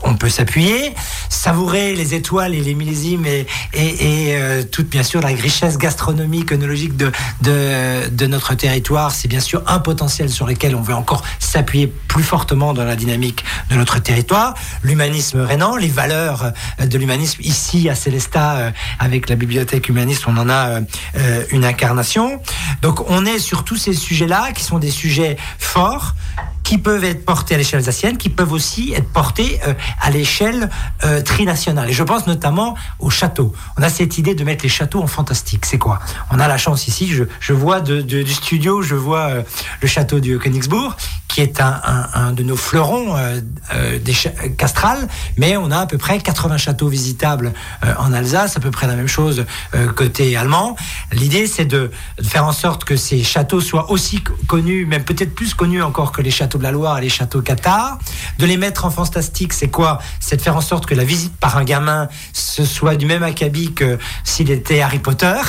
[0.02, 0.96] on peut s'appuyer.
[1.30, 4.36] Savourer les étoiles et les millésimes et, et,
[4.72, 9.80] toute, bien sûr, la richesse gastronomique, œnologique de, de, notre territoire, c'est bien sûr un
[9.80, 14.54] potentiel sur lequel on veut encore s'appuyer plus fortement dans la dynamique de notre territoire.
[14.84, 20.38] L'humanisme rénan, les valeurs de l'humanisme ici à Célestat, euh, avec la bibliothèque humaniste, on
[20.38, 20.82] en a
[21.16, 22.42] euh, une incarnation.
[22.82, 26.16] Donc on est sur tous ces sujets-là qui sont des sujets forts
[26.68, 30.70] qui peuvent être portés à l'échelle alsacienne, qui peuvent aussi être portés euh, à l'échelle
[31.06, 31.90] euh, trinationale.
[31.90, 33.54] Et je pense notamment aux châteaux.
[33.78, 35.66] On a cette idée de mettre les châteaux en fantastique.
[35.66, 36.00] C'est quoi?
[36.30, 39.44] On a la chance ici, je, je vois de, de, du studio, je vois euh,
[39.80, 40.98] le château du Königsbourg,
[41.38, 43.16] qui est un, de nos fleurons
[44.02, 44.14] des
[44.58, 47.54] castrales, mais on a à peu près 80 châteaux visitables
[48.00, 49.46] en Alsace, à peu près la même chose
[49.96, 50.76] côté allemand.
[51.12, 51.92] L'idée, c'est de,
[52.24, 56.24] faire en sorte que ces châteaux soient aussi connus, même peut-être plus connus encore que
[56.24, 58.00] les châteaux de la Loire et les châteaux Qatar.
[58.40, 60.00] De les mettre en fantastique, c'est quoi?
[60.20, 62.10] C'est de faire en sorte que la visite par un gamin
[62.58, 65.40] ce soit du même acabit que s'il était Harry Potter,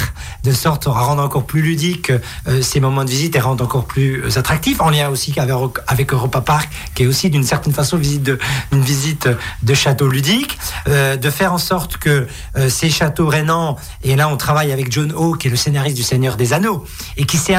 [0.45, 3.87] de sorte à rendre encore plus ludique euh, ces moments de visite et rendre encore
[3.87, 5.55] plus euh, attractifs, en lien aussi avec,
[5.87, 9.29] avec Europa Park, qui est aussi d'une certaine façon une visite
[9.63, 12.27] de château ludique, euh, de faire en sorte que
[12.69, 16.03] ces châteaux rénants, et là on travaille avec John O, qui est le scénariste du
[16.03, 16.85] Seigneur des Anneaux,
[17.17, 17.57] et qui s'est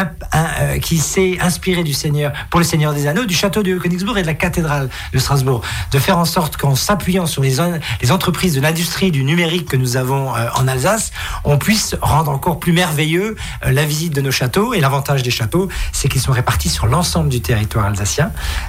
[1.00, 4.28] s'est inspiré du Seigneur pour le Seigneur des Anneaux, du château de Königsbourg et de
[4.28, 7.60] la cathédrale de Strasbourg, de faire en sorte qu'en s'appuyant sur les,
[8.12, 11.12] entreprises de l'industrie du numérique que nous avons euh, en Alsace,
[11.44, 14.74] on puisse rendre encore plus merveilleux euh, la visite de nos châteaux.
[14.74, 18.09] Et l'avantage des châteaux, c'est qu'ils sont répartis sur l'ensemble du territoire alsacien.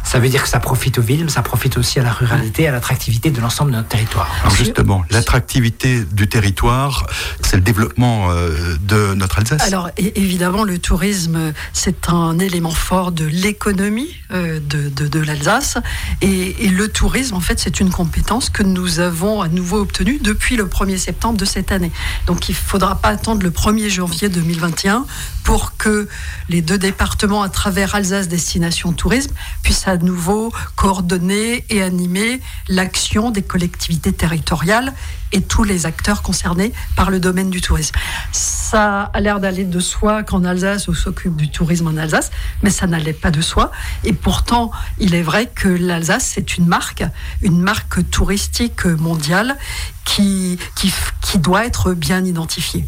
[0.04, 2.68] Ça veut dire que ça profite aux villes, mais ça profite aussi à la ruralité,
[2.68, 4.28] à l'attractivité de l'ensemble de notre territoire.
[4.42, 7.06] Alors justement, l'attractivité du territoire,
[7.40, 9.62] c'est le développement euh, de notre Alsace.
[9.62, 15.78] Alors évidemment, le tourisme, c'est un élément fort de l'économie de, l'Alsace.
[16.20, 20.56] Et, le tourisme, en fait, c'est une compétence que nous avons à nouveau obtenue depuis
[20.56, 21.92] le 1er septembre de cette année.
[22.26, 25.04] Donc il ne faudra pas attendre le 1er janvier 2021
[25.44, 26.08] pour que
[26.48, 29.19] les deux départements, à travers Alsace Destination Tourisme,
[29.62, 34.92] puissent à nouveau coordonner et animer l'action des collectivités territoriales
[35.32, 37.94] et tous les acteurs concernés par le domaine du tourisme.
[38.32, 42.30] Ça a l'air d'aller de soi qu'en Alsace, on s'occupe du tourisme en Alsace,
[42.62, 43.70] mais ça n'allait pas de soi.
[44.04, 47.04] Et pourtant, il est vrai que l'Alsace, c'est une marque,
[47.42, 49.56] une marque touristique mondiale
[50.04, 52.84] qui, qui, doit être bien identifiée.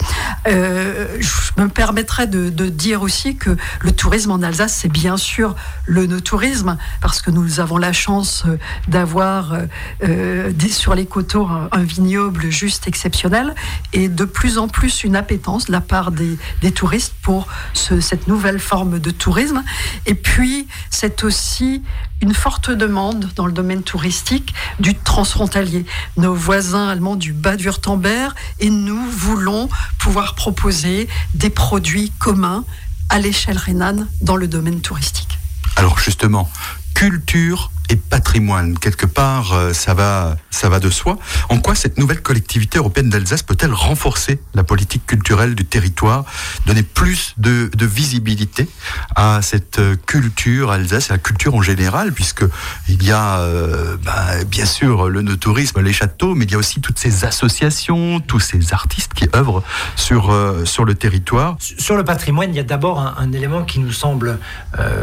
[0.49, 5.16] Euh, je me permettrai de, de, dire aussi que le tourisme en Alsace, c'est bien
[5.16, 5.55] sûr
[5.87, 8.44] le no-tourisme, parce que nous avons la chance
[8.88, 9.54] d'avoir
[10.02, 13.54] euh, sur les coteaux un vignoble juste exceptionnel
[13.92, 18.00] et de plus en plus une appétence de la part des, des touristes pour ce,
[18.00, 19.62] cette nouvelle forme de tourisme.
[20.06, 21.82] Et puis, c'est aussi
[22.22, 25.85] une forte demande dans le domaine touristique du transfrontalier.
[26.16, 32.64] Nos voisins allemands du bas du Württemberg et nous voulons pouvoir proposer des produits communs
[33.08, 35.32] à l'échelle rhénane dans le domaine touristique.
[35.76, 36.48] Alors justement,
[36.94, 38.78] culture et patrimoine.
[38.78, 41.18] Quelque part, euh, ça va, ça va de soi.
[41.48, 46.24] En quoi cette nouvelle collectivité européenne d'Alsace peut-elle renforcer la politique culturelle du territoire,
[46.66, 48.68] donner plus de, visibilité
[49.16, 52.44] à cette euh, culture Alsace à la culture en général, puisque
[52.88, 56.59] il y a euh, bah, bien sûr le tourisme, les châteaux, mais il y a
[56.59, 59.62] aussi toutes ces associations, tous ces artistes qui œuvrent
[59.96, 61.57] sur sur le territoire?
[61.59, 64.38] Sur le patrimoine, il y a d'abord un, un, élément qui nous semble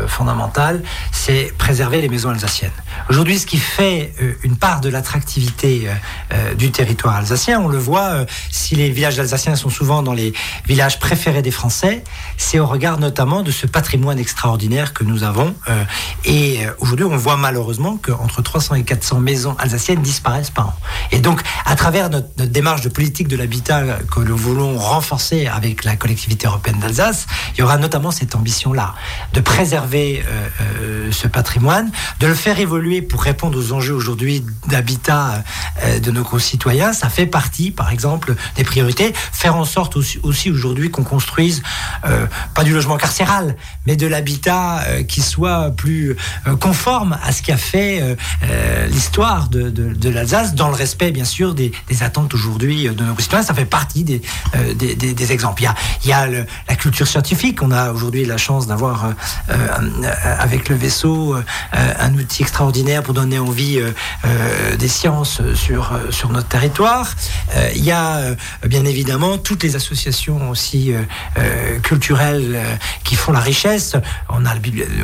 [0.07, 2.71] fondamental, c'est préserver les maisons alsaciennes.
[3.09, 5.93] Aujourd'hui, ce qui fait euh, une part de l'attractivité euh,
[6.33, 10.33] euh, du territoire alsacien, on le voit, si les villages alsaciens sont souvent dans les
[10.67, 12.03] villages préférés des Français,
[12.37, 15.55] c'est au regard notamment de ce patrimoine extraordinaire que nous avons.
[16.25, 20.73] et aujourd'hui, on voit malheureusement qu'entre 300 et 400 maisons alsaciennes disparaissent par an.
[21.11, 25.83] Et donc, à travers notre, démarche de politique de l'habitat que nous voulons renforcer avec
[25.83, 28.95] la collectivité européenne d'Alsace, il y aura notamment cette ambition-là,
[29.33, 30.23] de préserver
[31.11, 31.68] ce patrimoine,
[32.19, 35.43] de le faire évoluer pour répondre aux enjeux aujourd'hui d'habitat
[35.83, 39.13] euh, de nos concitoyens, ça fait partie, par exemple, des priorités.
[39.13, 41.61] Faire en sorte aussi, aujourd'hui qu'on construise
[42.53, 43.55] pas du logement carcéral,
[43.85, 46.15] mais de l'habitat qui soit plus
[46.59, 48.17] conforme à ce qui a fait
[48.89, 53.45] l'histoire de, l'Alsace, dans le respect bien sûr des, attentes aujourd'hui de nos citoyens.
[53.45, 54.21] Ça fait partie des,
[55.31, 55.63] exemples.
[56.03, 57.61] Il y a la culture scientifique.
[57.61, 59.13] On a aujourd'hui la chance d'avoir
[60.39, 61.35] avec le vaisseau
[61.73, 63.79] un outil extraordinaire pour donner envie
[64.77, 67.15] des sciences sur, sur notre territoire.
[67.75, 71.01] il y a bien évidemment toutes les associations aussi euh,
[71.37, 73.95] euh, culturelles euh, qui font la richesse.
[74.29, 74.53] On a,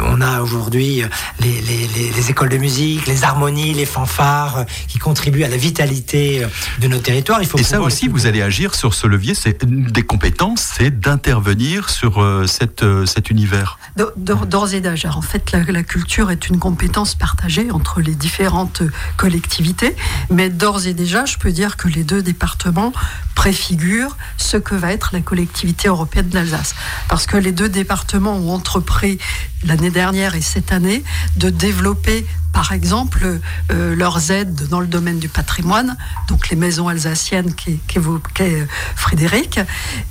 [0.06, 1.04] on a aujourd'hui
[1.40, 6.46] les, les, écoles de musique, les harmonies, les fanfares qui contribuent à la vitalité
[6.80, 7.42] de nos territoires.
[7.42, 9.36] Il faut Et ça aussi, vous allez agir sur ce levier.
[9.36, 13.78] C'est des compétences, c'est d'intervenir sur cette, cet univers.
[14.18, 18.84] D'ores et déjà, en fait, la, la, culture est une compétence partagée entre les différentes
[19.18, 19.96] collectivités.
[20.30, 22.94] Mais d'ores et déjà, je peux dire que les deux départements
[23.36, 26.76] préfigure ce que va être la collectivité européenne d'Alsace.
[27.08, 29.20] Parce que les deux départements ont entrepris
[29.64, 31.04] l'année dernière et cette année
[31.38, 35.98] de développer par exemple, euh, leurs aides dans le domaine du patrimoine,
[36.30, 39.60] donc les maisons alsaciennes qu'évoquait euh, Frédéric.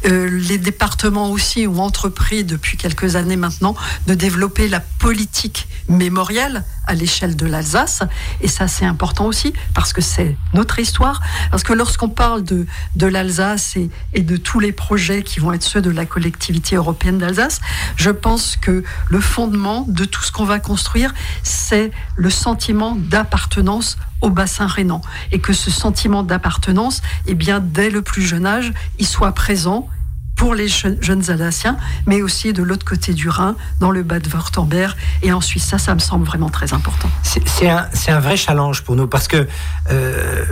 [0.04, 3.74] Euh, les départements aussi ont entrepris depuis quelques années maintenant
[4.06, 8.02] de développer la politique mémorielle à l'échelle de l'Alsace.
[8.40, 11.20] Et ça, c'est important aussi parce que c'est notre histoire.
[11.50, 12.66] Parce que lorsqu'on parle de,
[12.96, 17.18] de l'Alsace et, de tous les projets qui vont être ceux de la collectivité européenne
[17.18, 17.60] d'Alsace,
[17.96, 23.96] je pense que le fondement de tout ce qu'on va construire, c'est le sentiment d'appartenance
[24.20, 28.72] au bassin rhénan et que ce sentiment d'appartenance, eh bien, dès le plus jeune âge,
[28.98, 29.88] il soit présent
[30.36, 34.28] pour les jeunes Alsaciens, mais aussi de l'autre côté du Rhin, dans le bas de
[34.28, 35.64] Württemberg et en Suisse.
[35.64, 37.08] Ça, ça me semble vraiment très important.
[37.22, 39.46] C'est un, vrai challenge pour nous parce que
[39.90, 40.44] euh,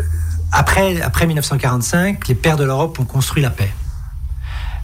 [0.53, 3.73] après, après 1945, les pères de l'Europe ont construit la paix.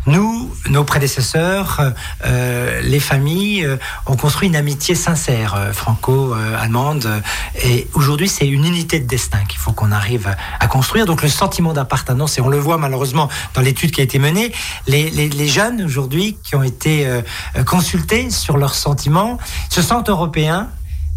[0.09, 1.83] Nous, nos prédécesseurs,
[2.25, 7.23] euh, les familles, euh, ont construit une amitié sincère, euh, franco-allemande.
[7.63, 11.05] et aujourd'hui, c'est une unité de destin qu'il faut qu'on arrive à construire.
[11.05, 14.51] Donc le sentiment d'appartenance, et on le voit malheureusement dans l'étude qui a été menée,
[14.87, 17.07] les, les jeunes aujourd'hui qui ont été
[17.67, 19.37] consultés sur leurs sentiments
[19.69, 20.69] se sentent européens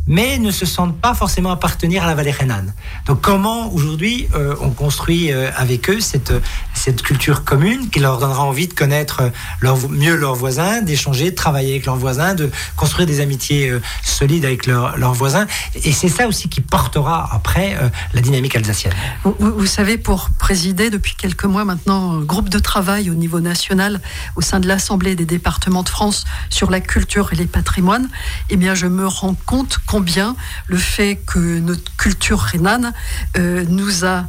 [0.08, 2.74] mais ne se sentent pas forcément appartenir à la vallée rhénane.
[3.06, 6.34] Donc comment aujourd'hui euh, on construit euh, avec eux cette,
[6.74, 11.36] cette culture commune qui leur donnera envie de connaître leur, mieux leurs voisins, d'échanger, de
[11.36, 15.46] travailler avec leurs voisins, de construire des amitiés euh, solides avec leurs voisins.
[15.76, 17.78] Et c'est ça aussi qui portera après
[18.14, 18.94] la dynamique alsacienne.
[19.24, 24.02] Vous, savez, pour présider depuis quelques mois maintenant un groupe de travail au niveau national
[24.36, 28.10] au sein de l'Assemblée des départements de France sur la culture et les patrimoines,
[28.50, 32.92] eh bien je me rends compte combien le fait que notre culture rhénane
[33.38, 34.26] euh, nous a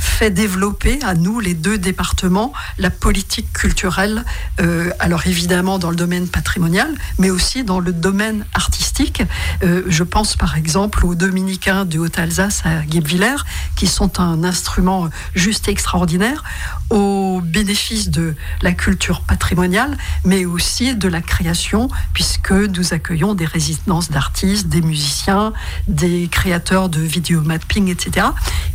[0.00, 4.24] fait développer à nous, les deux départements, la politique culturelle,
[4.60, 9.22] euh, alors évidemment dans le domaine patrimonial, mais aussi dans le domaine artistique.
[9.62, 13.36] Euh, je pense par exemple aux dominicains de Haute-Alsace à Guebwiller,
[13.76, 16.42] qui sont un instrument juste extraordinaire
[16.90, 23.44] au bénéfice de la culture patrimoniale, mais aussi de la création, puisque nous accueillons des
[23.44, 25.52] résidences d'artistes, des musiciens,
[25.88, 28.26] des créateurs de vidéomapping, etc.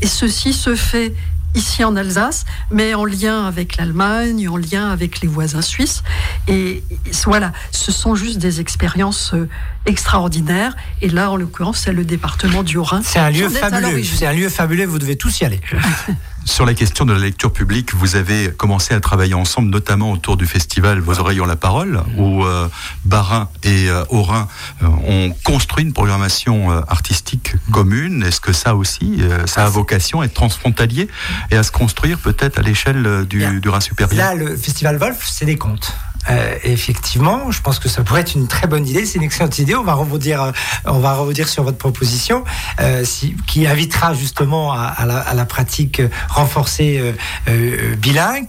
[0.02, 1.14] Et ceci se fait
[1.56, 6.04] ici en Alsace, mais en lien avec l'Allemagne, en lien avec les voisins suisses.
[6.48, 6.84] Et
[7.26, 9.48] voilà, ce sont juste des expériences euh,
[9.86, 10.76] extraordinaires.
[11.02, 13.02] Et là, en l'occurrence, c'est le département du Haut-Rhin.
[13.04, 14.04] C'est un lieu fabuleux.
[14.04, 14.86] C'est un lieu fabuleux.
[14.86, 15.62] Vous devez tous y aller.
[16.46, 20.38] Sur la question de la lecture publique, vous avez commencé à travailler ensemble, notamment autour
[20.38, 22.68] du festival Vos oreilles ont la parole, où euh,
[23.04, 24.48] Barin et euh, Aurin
[24.84, 28.24] euh, ont construit une programmation euh, artistique commune.
[28.24, 31.08] Est-ce que ça aussi, ça a vocation à être transfrontalier
[31.50, 34.16] et à se construire peut-être à l'échelle du, du Rhin supérieur?
[34.16, 35.96] Là, le festival Wolf, c'est des contes.
[36.30, 39.06] Euh, effectivement, je pense que ça pourrait être une très bonne idée.
[39.06, 39.76] C'est une excellente idée.
[39.76, 40.52] On va rebondir, euh,
[40.86, 42.44] on va rebondir sur votre proposition,
[42.80, 47.14] euh, si, qui invitera justement à, à, la, à la, pratique renforcée euh,
[47.48, 48.48] euh, bilingue.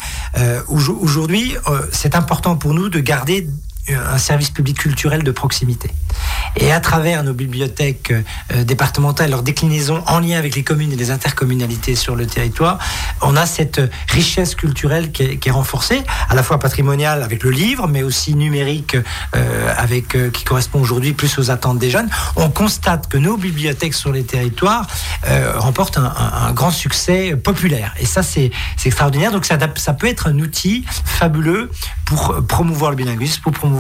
[0.69, 1.55] Aujourd'hui,
[1.93, 3.47] c'est important pour nous de garder
[3.88, 5.90] un service public culturel de proximité.
[6.57, 10.96] Et à travers nos bibliothèques euh, départementales, leur déclinaison en lien avec les communes et
[10.96, 12.79] les intercommunalités sur le territoire,
[13.22, 17.87] on a cette richesse culturelle qui est, renforcée, à la fois patrimoniale avec le livre,
[17.87, 18.96] mais aussi numérique
[19.35, 22.09] euh, avec euh, qui correspond aujourd'hui plus aux attentes des jeunes.
[22.37, 24.87] On constate que nos bibliothèques sur les territoires
[25.29, 27.94] euh, remportent un, grand succès populaire.
[28.01, 28.51] Et ça, c'est
[28.85, 29.33] extraordinaire.
[29.33, 31.70] Donc ça, ça peut être un outil fabuleux
[32.07, 33.76] pour promouvoir le bilinguisme, pour promouvoir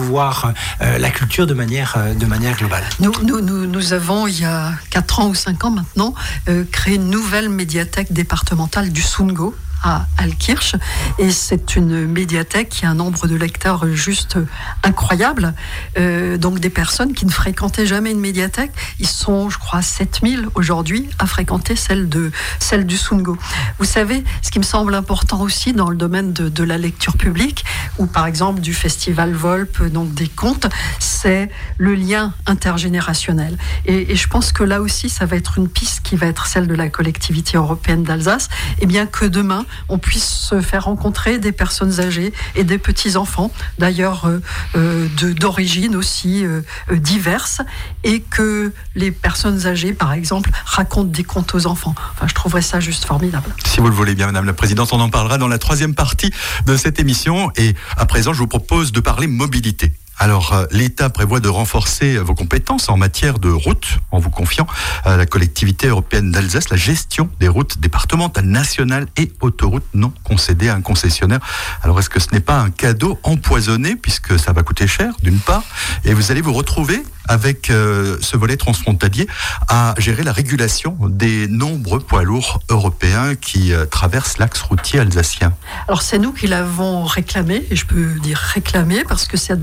[0.82, 2.84] euh, la culture de manière, euh, de manière globale.
[3.00, 6.14] Nous, nous, avons, il y a 4 ans ou 5 ans maintenant,
[6.48, 10.76] euh, créé une nouvelle médiathèque départementale du Sungo, à Alkirch.
[11.18, 14.38] Et c'est une médiathèque qui a un nombre de lecteurs juste
[14.82, 15.54] incroyable.
[15.98, 18.72] Euh, donc des personnes qui ne fréquentaient jamais une médiathèque.
[18.98, 23.36] Ils sont, je crois, 7000 aujourd'hui à fréquenter celle, de, celle du Sungo.
[23.78, 27.16] Vous savez, ce qui me semble important aussi dans le domaine de, de la lecture
[27.16, 27.64] publique,
[27.98, 30.66] ou par exemple du festival Volpe, donc des contes,
[30.98, 33.56] c'est le lien intergénérationnel.
[33.84, 36.46] Et, et je pense que là aussi, ça va être une piste qui va être
[36.46, 38.48] celle de la collectivité européenne d'Alsace,
[38.80, 43.50] et bien que demain, on puisse se faire rencontrer des personnes âgées et des petits-enfants,
[43.78, 44.40] d'ailleurs euh,
[44.76, 47.60] euh, d'origine aussi euh, diverses,
[48.04, 51.94] et que les personnes âgées, par exemple, racontent des contes aux enfants.
[52.14, 53.54] Enfin, je trouverais ça juste formidable.
[53.64, 56.32] Si vous le voulez bien, Madame la Présidente, on en parlera dans la troisième partie
[56.66, 57.50] de cette émission.
[57.56, 59.92] Et à présent, je vous propose de parler mobilité.
[60.18, 64.66] Alors, euh, l'État prévoit de renforcer vos compétences en matière de route en vous confiant
[65.04, 70.68] à la collectivité européenne d'Alsace la gestion des routes départementales, nationales et autoroutes non concédées
[70.68, 71.40] à un concessionnaire.
[71.82, 75.38] Alors, est-ce que ce n'est pas un cadeau empoisonné puisque ça va coûter cher, d'une
[75.38, 75.64] part,
[76.04, 79.26] et vous allez vous retrouver avec euh, ce volet transfrontalier
[79.68, 85.54] à gérer la régulation des nombreux poids lourds européens qui euh, traversent l'axe routier alsacien
[85.88, 89.56] Alors c'est nous qui l'avons réclamé, et je peux dire réclamé parce que ça,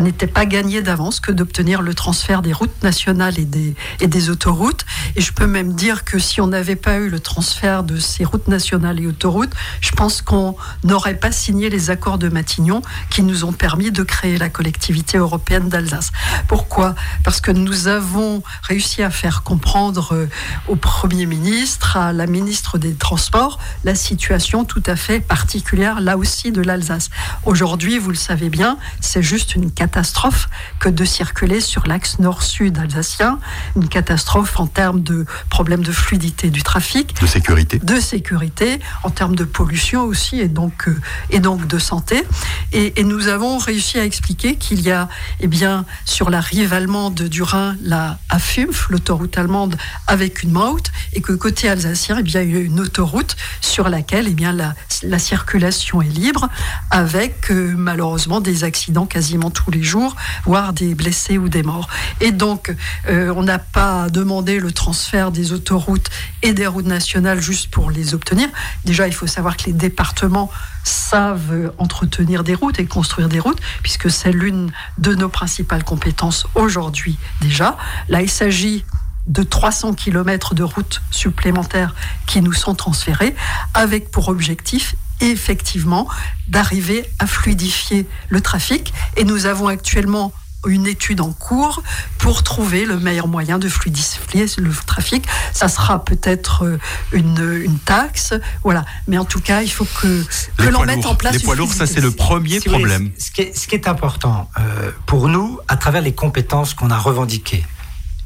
[0.00, 4.84] n'était pas gagné d'avance que d'obtenir le transfert des routes nationales et des autoroutes.
[5.16, 8.24] Et je peux même dire que si on n'avait pas eu le transfert de ces
[8.24, 13.22] routes nationales et autoroutes, je pense qu'on n'aurait pas signé les accords de Matignon qui
[13.22, 16.10] nous ont permis de créer la collectivité européenne d'Alsace.
[16.58, 16.96] Pourquoi?
[17.22, 20.26] Parce que nous avons réussi à faire comprendre euh,
[20.66, 26.16] au Premier ministre, à la ministre des Transports, la situation tout à fait particulière, là
[26.16, 27.10] aussi, de l'Alsace.
[27.44, 30.48] Aujourd'hui, vous le savez bien, c'est juste une catastrophe
[30.80, 33.38] que de circuler sur l'axe nord-sud alsacien,
[33.76, 37.14] une catastrophe en termes de problèmes de fluidité du trafic.
[37.20, 37.78] De sécurité.
[37.78, 42.24] De sécurité, en termes de pollution aussi, et donc, euh, et donc de santé.
[42.72, 46.72] Et, et nous avons réussi à expliquer qu'il y a, eh bien, sur la rive
[46.72, 52.22] allemande du Rhin, la AFUMF, l'autoroute allemande avec une Maut, et que côté alsacien, eh
[52.22, 56.48] bien, il y a une autoroute sur laquelle eh bien, la, la circulation est libre,
[56.90, 61.88] avec euh, malheureusement des accidents quasiment tous les jours, voire des blessés ou des morts.
[62.20, 62.74] Et donc,
[63.08, 66.08] euh, on n'a pas demandé le transfert des autoroutes
[66.42, 68.48] et des routes nationales juste pour les obtenir.
[68.86, 70.50] Déjà, il faut savoir que les départements
[70.88, 76.46] savent entretenir des routes et construire des routes, puisque c'est l'une de nos principales compétences
[76.54, 77.76] aujourd'hui déjà.
[78.08, 78.84] Là, il s'agit
[79.26, 81.94] de 300 km de routes supplémentaires
[82.26, 83.34] qui nous sont transférées,
[83.74, 86.08] avec pour objectif effectivement
[86.48, 88.92] d'arriver à fluidifier le trafic.
[89.16, 90.32] Et nous avons actuellement
[90.66, 91.82] une étude en cours
[92.18, 95.24] pour trouver le meilleur moyen de fluidifier le trafic.
[95.52, 96.78] Ça sera peut-être euh,
[97.12, 98.84] une, une, taxe, voilà.
[99.06, 100.24] Mais en tout cas, il faut que,
[100.56, 101.34] que l'on mette en place.
[101.34, 103.04] Les poids lourds, ça c'est le premier si problème.
[103.04, 106.74] Voulez, ce, qui est, ce, qui est, important euh, pour nous, à travers les compétences
[106.74, 107.64] qu'on a revendiquées,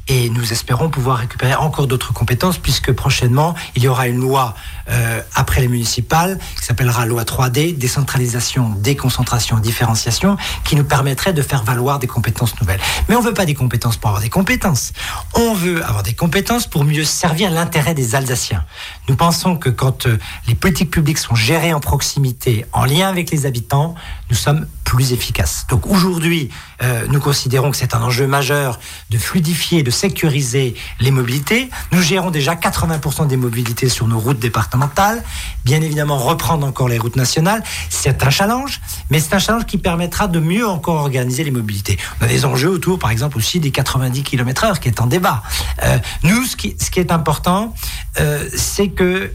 [0.07, 4.55] et nous espérons pouvoir récupérer encore d'autres compétences puisque prochainement il y aura une loi
[4.89, 11.41] euh, après les municipales qui s'appellera loi 3D décentralisation déconcentration différenciation qui nous permettrait de
[11.41, 12.79] faire valoir des compétences nouvelles.
[13.07, 14.91] Mais on veut pas des compétences pour avoir des compétences.
[15.35, 18.65] On veut avoir des compétences pour mieux servir l'intérêt des Alsaciens.
[19.07, 23.31] Nous pensons que quand euh, les politiques publiques sont gérées en proximité en lien avec
[23.31, 23.95] les habitants
[24.33, 26.49] nous sommes plus efficaces donc aujourd'hui
[26.81, 28.79] euh, nous considérons que c'est un enjeu majeur
[29.11, 31.69] de fluidifier de sécuriser les mobilités.
[31.91, 35.23] Nous gérons déjà 80% des mobilités sur nos routes départementales.
[35.65, 39.77] Bien évidemment, reprendre encore les routes nationales, c'est un challenge, mais c'est un challenge qui
[39.77, 41.97] permettra de mieux encore organiser les mobilités.
[42.19, 45.07] On a des enjeux autour, par exemple, aussi des 90 km heure qui est en
[45.07, 45.43] débat.
[45.83, 47.73] Euh, nous, ce qui, ce qui est important,
[48.19, 49.31] euh, c'est que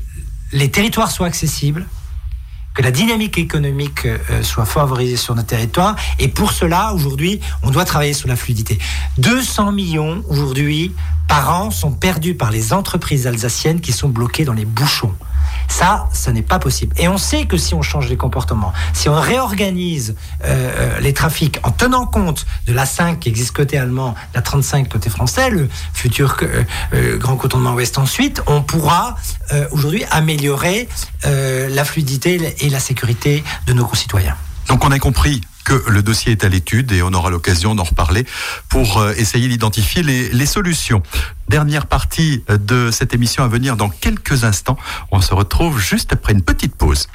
[0.52, 1.86] les territoires soient accessibles,
[2.78, 5.96] que la dynamique économique euh, soit favorisée sur notre territoire.
[6.20, 8.78] Et pour cela, aujourd'hui, on doit travailler sur la fluidité.
[9.18, 10.92] 200 millions aujourd'hui
[11.26, 15.12] par an sont perdus par les entreprises alsaciennes qui sont bloquées dans les bouchons.
[15.68, 16.94] Ça, ce n'est pas possible.
[16.98, 21.58] Et on sait que si on change les comportements, si on réorganise euh, les trafics
[21.62, 25.68] en tenant compte de la 5 qui existe côté allemand, la 35 côté français, le
[25.92, 29.16] futur euh, euh, grand cotonnement ouest ensuite, on pourra
[29.52, 30.88] euh, aujourd'hui améliorer
[31.26, 34.36] euh, la fluidité et la sécurité de nos concitoyens.
[34.68, 37.84] Donc on a compris que le dossier est à l'étude et on aura l'occasion d'en
[37.84, 38.24] reparler
[38.70, 41.02] pour euh, essayer d'identifier les, solutions.
[41.50, 44.78] Dernière partie de cette émission à venir dans quelques instants.
[45.10, 47.06] On se retrouve juste après une petite pause.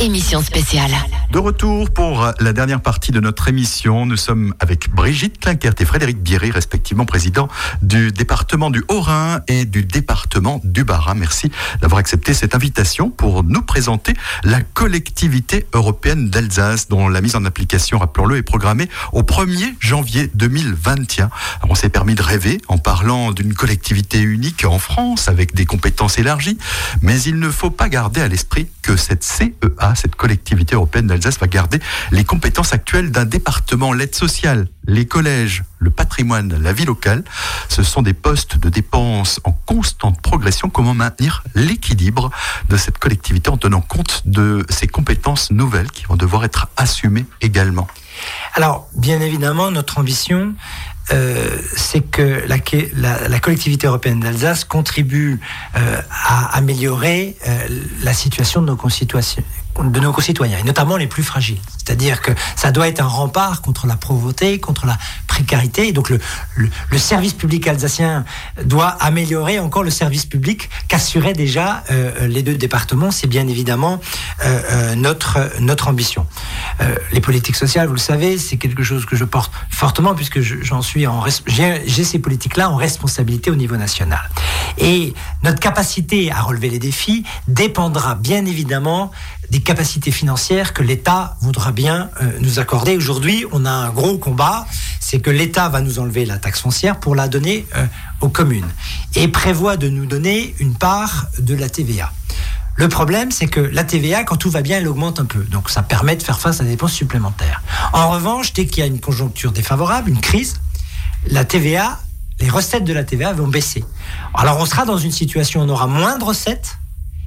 [0.00, 1.09] Émission spéciale.
[1.40, 6.22] Retour pour la dernière partie de notre émission, nous sommes avec Brigitte Klinkert et Frédéric
[6.22, 7.48] Bierry, respectivement président
[7.80, 11.14] du département du Haut-Rhin et du département du Bas-Rhin.
[11.14, 14.12] Merci d'avoir accepté cette invitation pour nous présenter
[14.44, 20.30] la collectivité européenne d'Alsace, dont la mise en application, rappelons-le, est programmée au 1er janvier
[20.34, 21.30] 2021.
[21.70, 26.18] on s'est permis de rêver en parlant d'une collectivité unique en France avec des compétences
[26.18, 26.58] élargies,
[27.00, 31.29] mais il ne faut pas garder à l'esprit que cette CEA, cette collectivité européenne d'Alsace,
[31.38, 36.84] va garder les compétences actuelles d'un département, l'aide sociale, les collèges, le patrimoine, la vie
[36.84, 37.22] locale.
[37.68, 40.68] Ce sont des postes de dépenses en constante progression.
[40.68, 42.30] Comment maintenir l'équilibre
[42.68, 47.26] de cette collectivité en tenant compte de ces compétences nouvelles qui vont devoir être assumées
[47.40, 47.86] également?
[48.54, 50.54] Alors, bien évidemment, notre ambition,
[51.12, 55.40] euh, c'est que la, collectivité européenne d'Alsace contribue
[55.76, 57.68] euh, à améliorer euh,
[58.02, 59.42] la situation de nos concitoyens
[59.84, 61.60] de nos concitoyens, et notamment les plus fragiles.
[61.78, 65.88] C'est-à-dire que ça doit être un rempart contre la pauvreté, contre la précarité.
[65.88, 66.18] Et donc le,
[66.98, 68.24] service public alsacien
[68.64, 73.10] doit améliorer encore le service public qu'assuraient déjà euh, les deux départements.
[73.10, 74.00] C'est bien évidemment
[74.44, 76.26] euh, euh, notre, notre ambition.
[77.12, 80.82] les politiques sociales, vous le savez, c'est quelque chose que je porte fortement puisque j'en
[80.82, 84.30] suis en j'ai ces politiques-là en responsabilité au niveau national.
[84.78, 89.10] Et notre capacité à relever les défis dépendra bien évidemment
[89.50, 92.96] des capacités financières que l'État voudra bien euh, nous accorder.
[92.96, 94.66] Aujourd'hui, on a un gros combat,
[95.00, 97.84] c'est que l'État va nous enlever la taxe foncière pour la donner euh,
[98.20, 98.68] aux communes
[99.16, 102.12] et prévoit de nous donner une part de la TVA.
[102.76, 105.40] Le problème, c'est que la TVA, quand tout va bien, elle augmente un peu.
[105.44, 107.62] Donc ça permet de faire face à des dépenses supplémentaires.
[107.92, 110.60] En revanche, dès qu'il y a une conjoncture défavorable, une crise,
[111.26, 111.98] la TVA,
[112.40, 113.84] les recettes de la TVA vont baisser.
[114.32, 116.78] Alors on sera dans une situation où on aura moins de recettes,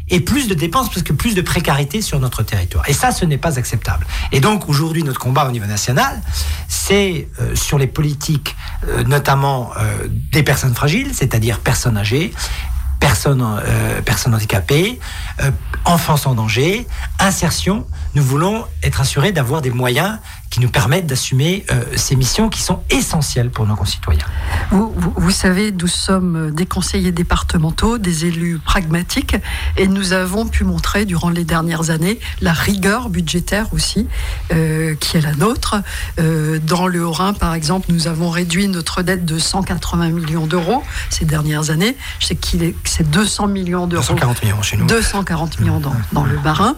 [0.10, 2.88] et plus de dépenses parce que plus de précarité sur notre territoire.
[2.90, 4.06] Et ça, ce n'est pas acceptable.
[4.32, 6.22] Et donc aujourd'hui, notre combat au niveau national,
[6.68, 8.56] c'est euh, sur les politiques,
[8.88, 12.34] euh, notamment euh, des personnes fragiles, c'est-à-dire personnes âgées,
[13.00, 13.46] personnes,
[14.06, 14.98] personnes handicapées,
[15.84, 16.88] enfants en danger,
[17.20, 17.86] insertion.
[18.16, 20.20] Nous voulons être assurés d'avoir des moyens
[20.54, 24.24] qui nous permettent d'assumer euh, ces missions qui sont essentielles pour nos concitoyens.
[24.70, 29.36] Vous, vous, savez, nous sommes des conseillers départementaux, des élus pragmatiques,
[29.78, 34.08] et nous avons pu montrer durant les dernières années la rigueur budgétaire aussi,
[34.52, 35.78] euh, qui est la nôtre.
[36.20, 40.84] Euh, dans le Haut-Rhin, par exemple, nous avons réduit notre dette de 180 millions d'euros
[41.10, 41.98] ces dernières années.
[42.20, 44.04] Je sais qu'il est, c'est 200 millions d'euros.
[44.04, 44.86] 240 millions chez nous.
[44.86, 46.76] 240 millions dans, dans le Bas-Rhin.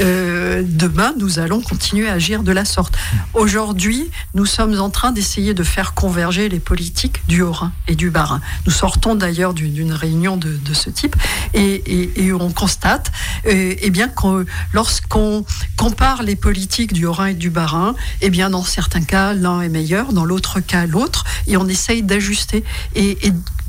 [0.00, 2.96] demain, nous allons continuer à agir de la sorte.
[3.34, 8.10] Aujourd'hui, nous sommes en train d'essayer de faire converger les politiques du Haut-Rhin et du
[8.10, 8.40] Bas-Rhin.
[8.66, 11.16] Nous sortons d'ailleurs d'une réunion de, ce type
[11.54, 13.12] et, on constate
[13.46, 15.44] euh, eh que lorsqu'on
[15.76, 19.68] compare les politiques du Haut-Rhin et du Bas-Rhin, eh bien, dans certains cas, l'un est
[19.68, 23.16] meilleur, dans l'autre cas, l'autre, et on essaye d'ajuster et,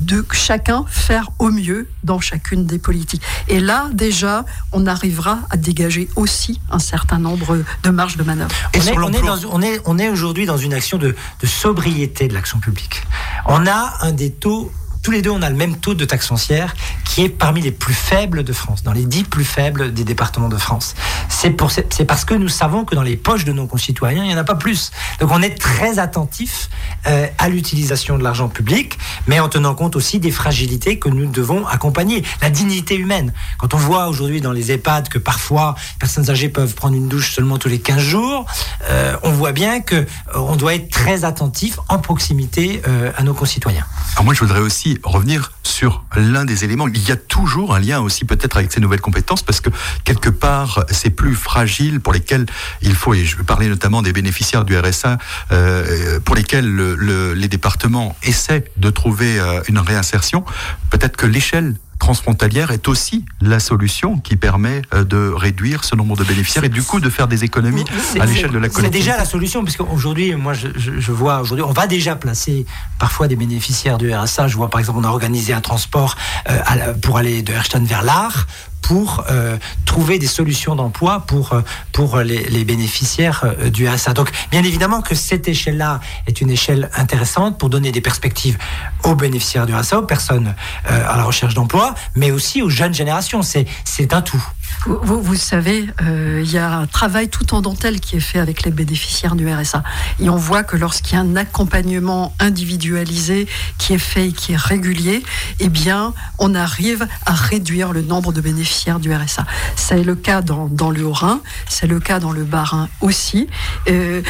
[0.00, 3.22] de chacun faire au mieux dans chacune des politiques.
[3.48, 8.54] Et là, déjà, on arrivera à dégager aussi un certain nombre de marges de manœuvre.
[8.74, 12.58] On est, on est, on est aujourd'hui dans une action de, de sobriété de l'action
[12.58, 13.02] publique.
[13.46, 14.72] On a un des taux
[15.04, 16.74] tous les deux, on a le même taux de taxe foncière
[17.04, 20.48] qui est parmi les plus faibles de France, dans les dix plus faibles des départements
[20.48, 20.94] de France.
[21.28, 24.38] C'est parce que nous savons que dans les poches de nos concitoyens, il n'y en
[24.38, 24.90] a pas plus.
[25.20, 26.70] Donc on est très attentif
[27.06, 31.26] euh, à l'utilisation de l'argent public, mais en tenant compte aussi des fragilités que nous
[31.26, 32.24] devons accompagner.
[32.40, 33.34] La dignité humaine.
[33.58, 37.08] Quand on voit aujourd'hui dans les EHPAD que parfois les personnes âgées peuvent prendre une
[37.08, 38.46] douche seulement tous les 15 jours,
[38.88, 42.80] euh, on voit bien que euh, on doit être très attentif en proximité
[43.16, 43.84] à nos concitoyens.
[44.14, 46.88] Alors moi, je voudrais aussi revenir sur l'un des éléments.
[46.88, 49.70] Il y a toujours un lien aussi peut-être avec ces nouvelles compétences parce que
[50.04, 52.46] quelque part, c'est plus fragile pour lesquels
[52.82, 55.18] il faut, et je vais parler notamment des bénéficiaires du RSA,
[55.52, 56.94] euh, pour lesquels
[57.34, 60.44] les départements essaient de trouver euh, une réinsertion.
[60.90, 61.74] Peut-être que l'échelle
[62.04, 66.68] transfrontalière est aussi la solution qui permet euh, de réduire ce nombre de bénéficiaires et
[66.68, 67.86] du coup de faire des économies
[68.20, 68.82] à l'échelle de la collectivité.
[68.82, 72.66] C'est déjà la solution, puisque aujourd'hui, moi je, je, vois, aujourd'hui, on va déjà placer
[72.98, 74.48] parfois des bénéficiaires du RSA.
[74.48, 76.16] Je vois par exemple, on a organisé un transport
[76.50, 78.46] euh, pour aller de Herstein vers l'Art
[78.84, 79.56] pour euh,
[79.86, 81.62] trouver des solutions d'emploi pour, euh,
[81.92, 84.12] pour les, bénéficiaires euh, du RSA.
[84.12, 88.58] Donc, bien évidemment que cette échelle-là est une échelle intéressante pour donner des perspectives
[89.04, 90.54] aux bénéficiaires du RSA, aux personnes
[90.84, 93.40] à la recherche d'emploi, mais aussi aux jeunes générations.
[93.42, 94.42] C'est un tout.
[94.86, 98.64] Vous, vous savez, il y a un travail tout en dentelle qui est fait avec
[98.64, 99.82] les bénéficiaires du RSA.
[100.20, 103.46] Et on voit que lorsqu'il y a un accompagnement individualisé
[103.78, 105.22] qui est fait et qui est régulier,
[105.60, 109.46] eh bien, on arrive à réduire le nombre de bénéficiaires bénéficiaires du RSA.
[109.76, 113.46] C'est le cas dans, le Haut-Rhin, c'est le cas dans le Bas-Rhin aussi.
[113.88, 114.22] Euh,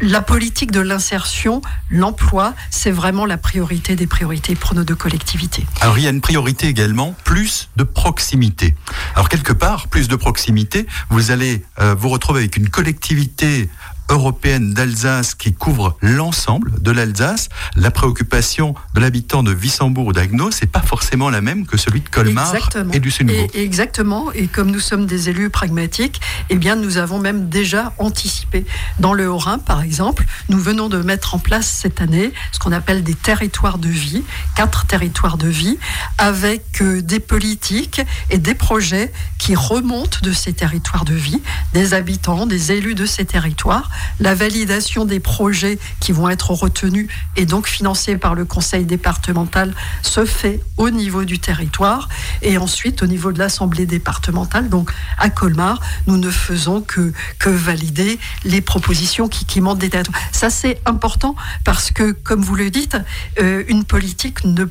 [0.00, 5.64] la politique de l'insertion, l'emploi, c'est vraiment la priorité des priorités pour nos deux collectivités.
[5.80, 8.74] Alors il y a une priorité également, plus de proximité.
[9.14, 13.68] Alors quelque part, plus de proximité, vous allez euh, vous retrouver avec une collectivité
[14.12, 17.48] européenne d'Alsace qui couvre l'ensemble de l'Alsace.
[17.76, 22.00] La préoccupation de l'habitant de Wissembourg ou d'Agno, c'est pas forcément la même que celui
[22.00, 22.54] de Colmar
[22.92, 23.32] et du Sud.
[23.54, 24.30] Exactement.
[24.32, 28.66] Et comme nous sommes des élus pragmatiques, eh bien, nous avons même déjà anticipé.
[28.98, 32.72] Dans le Haut-Rhin, par exemple, nous venons de mettre en place cette année ce qu'on
[32.72, 34.22] appelle des territoires de vie,
[34.54, 35.78] quatre territoires de vie,
[36.18, 41.40] avec euh, des politiques et des projets qui remontent de ces territoires de vie,
[41.72, 43.90] des habitants, des élus de ces territoires,
[44.20, 49.74] la validation des projets qui vont être retenus et donc financés par le conseil départemental
[50.02, 52.08] se fait au niveau du territoire
[52.42, 54.68] et ensuite au niveau de l'assemblée départementale.
[54.68, 59.90] Donc à Colmar, nous ne faisons que, que valider les propositions qui, qui montent des
[59.90, 60.20] territoires.
[60.32, 61.34] Ça c'est important
[61.64, 62.96] parce que, comme vous le dites,
[63.40, 64.64] euh, une politique ne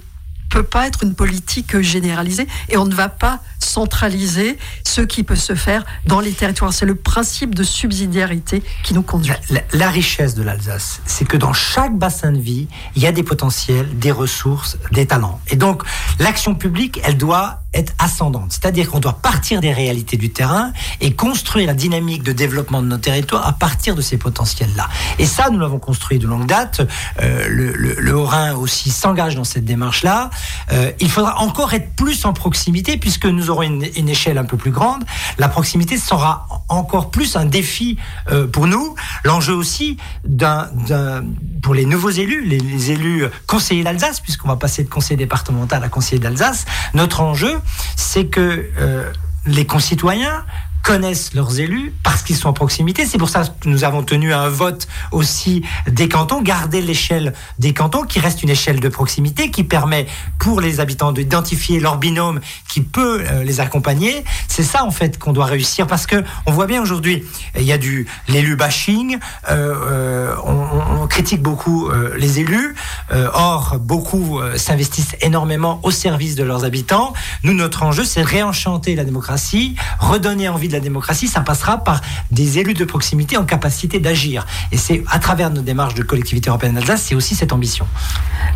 [0.50, 5.36] peut pas être une politique généralisée et on ne va pas centraliser ce qui peut
[5.36, 6.74] se faire dans les territoires.
[6.74, 9.34] C'est le principe de subsidiarité qui nous conduit.
[9.74, 13.24] La, richesse de l'Alsace, c'est que dans chaque bassin de vie, il y a des
[13.24, 15.40] potentiels, des ressources, des talents.
[15.50, 15.84] Et donc,
[16.20, 18.52] l'action publique, elle doit être ascendante.
[18.52, 22.88] C'est-à-dire qu'on doit partir des réalités du terrain et construire la dynamique de développement de
[22.88, 24.90] nos territoires à partir de ces potentiels-là.
[25.20, 26.82] Et ça, nous l'avons construit de longue date.
[27.22, 30.32] Euh, le, Haut-Rhin aussi s'engage dans cette démarche-là.
[30.74, 34.58] Euh, il faudra encore être plus en proximité puisque nous aurons une, échelle un peu
[34.58, 35.04] plus grande.
[35.38, 37.98] La proximité sera encore plus un défi
[38.32, 38.96] euh, pour nous.
[39.24, 39.98] L'enjeu aussi
[41.62, 45.84] pour les nouveaux élus, les, les élus conseillers d'Alsace, puisqu'on va passer de conseiller départemental
[45.84, 46.66] à conseiller d'Alsace.
[46.94, 47.60] Notre enjeu,
[47.96, 49.12] c'est que euh,
[49.46, 50.46] les concitoyens
[50.84, 53.06] connaissent leurs élus parce qu'ils sont en proximité.
[53.06, 57.74] C'est pour ça que nous avons tenu un vote aussi des cantons, garder l'échelle des
[57.74, 60.08] cantons qui reste une échelle de proximité qui permet
[60.40, 64.24] pour les habitants d'identifier leur binôme qui peut euh, les accompagner.
[64.48, 67.24] C'est ça en fait qu'on doit réussir parce que on voit bien aujourd'hui
[67.56, 69.18] il y a du l'élu bashing,
[69.50, 72.76] euh, euh on, critique beaucoup les élus,
[73.34, 77.14] or beaucoup s'investissent énormément au service de leurs habitants.
[77.44, 82.02] Nous notre enjeu c'est réenchanter la démocratie, redonner envie de la démocratie, ça passera par
[82.32, 84.46] des élus de proximité en capacité d'agir.
[84.72, 87.88] Et c'est à travers nos démarches de collectivité européenne d'Alsace, c'est aussi cette ambition.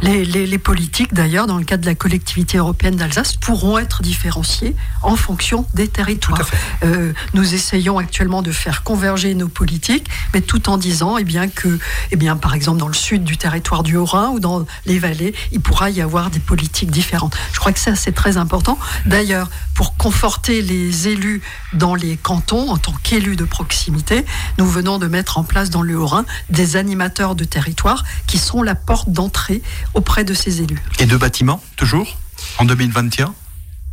[0.01, 4.75] Les, les, politiques, d'ailleurs, dans le cadre de la collectivité européenne d'Alsace, pourront être différenciées
[5.03, 6.49] en fonction des territoires.
[6.83, 11.47] Euh, nous essayons actuellement de faire converger nos politiques, mais tout en disant eh bien,
[11.47, 11.79] que,
[12.11, 15.33] eh bien, par exemple, dans le sud du territoire du Haut-Rhin ou dans les vallées,
[15.51, 17.35] il pourra y avoir des politiques différentes.
[17.53, 18.77] Je crois que ça, c'est très important.
[19.05, 21.41] D'ailleurs, pour conforter les élus
[21.73, 24.25] dans les cantons, en tant qu'élus de proximité,
[24.57, 28.61] nous venons de mettre en place dans le Haut-Rhin des animateurs de territoire qui sont
[28.61, 29.61] la porte d'entrée
[29.93, 30.81] auprès de ces élus.
[30.99, 32.17] Et de bâtiments, toujours,
[32.57, 33.33] en 2021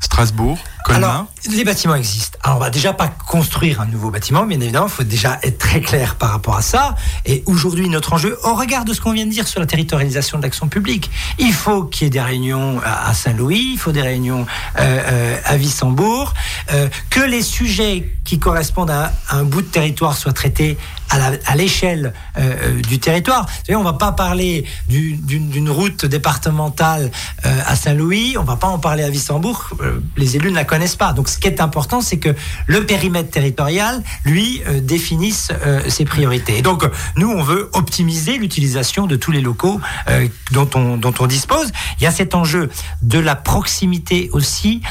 [0.01, 0.59] Strasbourg,
[0.89, 2.39] Alors, les bâtiments existent.
[2.43, 5.59] Alors, on va déjà pas construire un nouveau bâtiment, bien évidemment, il faut déjà être
[5.59, 6.95] très clair par rapport à ça.
[7.27, 10.39] Et aujourd'hui, notre enjeu, au regard de ce qu'on vient de dire sur la territorialisation
[10.39, 14.03] de l'action publique, il faut qu'il y ait des réunions à Saint-Louis, il faut des
[14.03, 14.47] réunions
[14.79, 16.35] euh, euh, à Wissembourg,
[16.73, 20.79] euh, que les sujets qui correspondent à un bout de territoire soient traités
[21.11, 22.15] à l'échelle
[22.89, 23.47] du territoire.
[23.67, 27.11] Savez, on va pas parler d'une route départementale
[27.45, 30.65] à Saint-Louis, on va pas en parler à Wissembourg, euh, les élus ne la
[31.15, 32.35] Donc ce qui est important, c'est que
[32.67, 35.51] le périmètre territorial, lui, euh, définisse
[35.89, 36.59] ses priorités.
[36.59, 36.85] Et donc
[37.17, 39.81] nous, on veut optimiser l'utilisation de tous les locaux
[40.51, 41.71] dont, on, dont on dispose.
[41.99, 42.71] Il y a cet enjeu
[43.03, 44.83] de la proximité aussi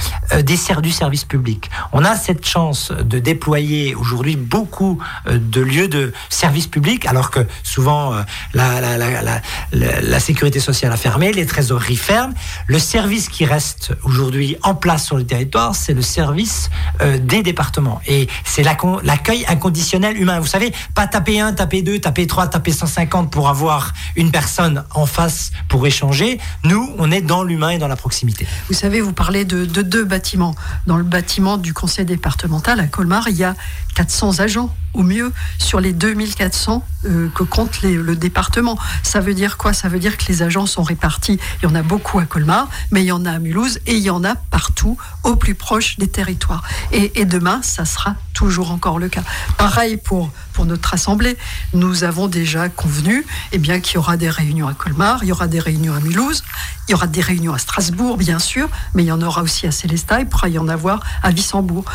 [0.43, 1.69] des du service public.
[1.91, 7.41] On a cette chance de déployer aujourd'hui beaucoup de lieux de service public, alors que
[7.63, 8.21] souvent euh,
[8.53, 12.33] la, sécurité sociale a fermé, les trésoreries ferment.
[12.67, 16.69] Le service qui reste aujourd'hui en place sur le territoire, c'est le service
[17.01, 18.01] euh, des départements.
[18.07, 20.39] Et c'est l'accueil inconditionnel humain.
[20.39, 24.83] Vous savez, pas taper 1, taper 2, taper 3, taper 150 pour avoir une personne
[24.93, 26.39] en face pour échanger.
[26.63, 28.47] Nous, on est dans l'humain et dans la proximité.
[28.67, 30.55] Vous savez, vous parlez de, de deux bâtiments.
[30.87, 33.55] Dans le bâtiment du conseil départemental à Colmar, il y a
[33.95, 38.77] 400 agents au mieux sur les 2400 euh, que compte le département.
[39.03, 39.73] Ça veut dire quoi?
[39.73, 41.39] Ça veut dire que les agents sont répartis.
[41.61, 43.95] Il y en a beaucoup à Colmar, mais il y en a à Mulhouse et
[43.95, 46.63] il y en a partout au plus proche des territoires.
[46.91, 49.23] Et, demain, ça sera toujours encore le cas.
[49.57, 51.37] Pareil pour, pour notre assemblée.
[51.73, 55.31] Nous avons déjà convenu eh bien, qu'il y aura des réunions à Colmar, il y
[55.31, 56.43] aura des réunions à Mulhouse,
[56.87, 59.67] il y aura des réunions à Strasbourg, bien sûr, mais il y en aura aussi
[59.67, 61.85] à Célestat, il pourra y en avoir à Wissembourg.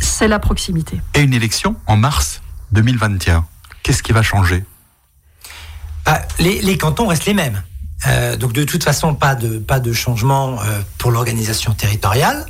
[0.00, 1.00] C'est la proximité.
[1.14, 2.40] Et une élection en mars
[2.72, 3.46] 2021.
[3.82, 4.64] Qu'est-ce qui va changer?
[6.06, 7.62] Ah, les, cantons restent les mêmes.
[8.06, 12.46] Euh, donc de toute façon, pas de, pas de changement euh, pour l'organisation territoriale.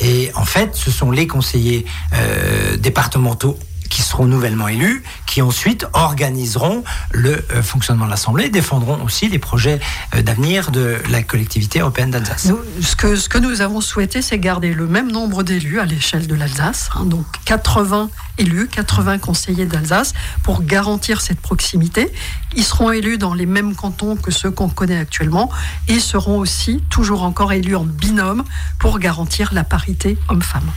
[0.00, 1.84] Et en fait, ce sont les conseillers
[2.14, 3.58] euh, départementaux
[3.92, 9.38] qui seront nouvellement élus, qui ensuite organiseront le euh, fonctionnement de l'Assemblée, défendront aussi les
[9.38, 9.80] projets
[10.14, 12.50] euh, d'avenir de la collectivité européenne d'Alsace.
[12.80, 16.88] Ce que, nous avons souhaité, c'est garder le même nombre d'élus à l'échelle de l'Alsace,
[16.94, 22.10] hein, donc 80 élus, 80 conseillers d'Alsace, pour garantir cette proximité.
[22.56, 25.50] Ils seront élus dans les mêmes cantons que ceux qu'on connaît actuellement
[25.88, 28.44] et seront aussi toujours encore élus en binôme
[28.78, 30.70] pour garantir la parité homme-femme.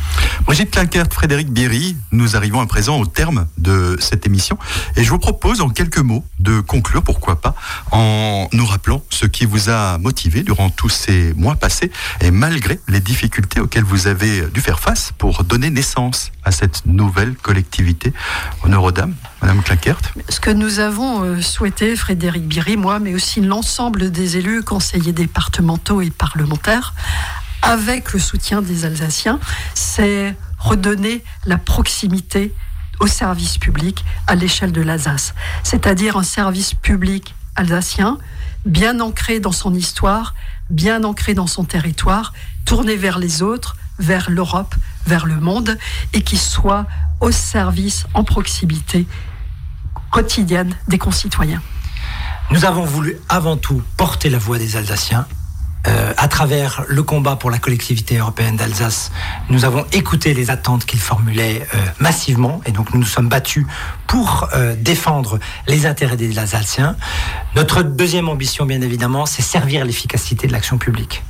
[0.46, 4.58] Brigitte Clinkert, Frédéric Bierry, nous arrivons à présent au terme de cette émission
[4.96, 7.56] et je vous propose en quelques mots de conclure, pourquoi pas,
[7.92, 12.80] en nous rappelant ce qui vous a motivé durant tous ces mois passés et malgré
[12.88, 18.14] les difficultés auxquelles vous avez dû faire face pour donner naissance à cette nouvelle collectivité.
[18.64, 23.42] Au Neurodame, Madame Clinkert Ce que nous avons euh, souhaité, Frédéric Biry, moi, mais aussi
[23.42, 26.94] l'ensemble des élus, conseillers départementaux et parlementaires,
[27.62, 29.40] avec le soutien des Alsaciens,
[29.74, 32.54] c'est redonner la proximité
[33.00, 35.34] au service public à l'échelle de l'Alsace,
[35.64, 38.18] c'est-à-dire un service public alsacien
[38.66, 40.34] bien ancré dans son histoire,
[40.70, 42.34] bien ancré dans son territoire,
[42.66, 44.76] tourné vers les autres, vers l'Europe,
[45.06, 45.78] vers le monde,
[46.14, 46.86] et qui soit
[47.22, 49.08] au service, en proximité
[50.12, 51.62] quotidienne des concitoyens.
[52.52, 55.26] Nous avons voulu avant tout porter la voix des Alsaciens,
[55.88, 59.12] euh, à travers le combat pour la collectivité européenne d'Alsace,
[59.50, 63.68] nous avons écouté les attentes qu'ils formulaient euh, massivement et donc nous nous sommes battus
[64.08, 66.96] pour euh, défendre les intérêts des Alsaciens.
[67.56, 71.24] Notre deuxième ambition, bien évidemment, c'est servir l'efficacité de l'action publique.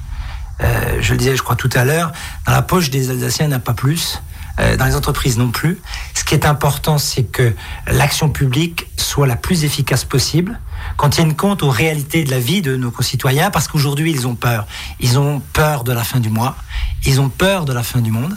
[0.60, 2.12] Je le disais, je crois tout à l'heure,
[2.46, 4.22] dans la poche des Alsaciens, il n'y a pas plus.
[4.58, 5.80] dans les entreprises non plus.
[6.14, 7.54] Ce qui est important, c'est que
[7.88, 10.60] l'action publique soit la plus efficace possible,
[10.98, 14.36] qu'on tienne compte aux réalités de la vie de nos concitoyens, parce qu'aujourd'hui, ils ont
[14.36, 14.66] peur.
[15.00, 16.56] Ils ont peur de la fin du mois,
[17.06, 18.36] ils ont peur de la fin du monde.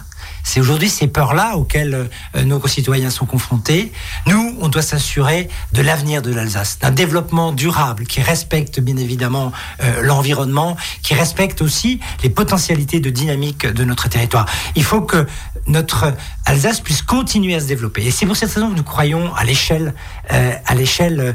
[0.48, 3.92] C'est aujourd'hui ces peurs-là auxquelles euh, nos concitoyens sont confrontés.
[4.26, 9.52] Nous, on doit s'assurer de l'avenir de l'Alsace, d'un développement durable qui respecte bien évidemment
[9.82, 14.46] euh, l'environnement, qui respecte aussi les potentialités de dynamique de notre territoire.
[14.74, 15.26] Il faut que
[15.68, 16.12] notre
[16.44, 18.04] Alsace puisse continuer à se développer.
[18.04, 19.94] Et c'est pour cette raison que nous croyons à l'échelle
[20.32, 21.34] euh, à l'échelle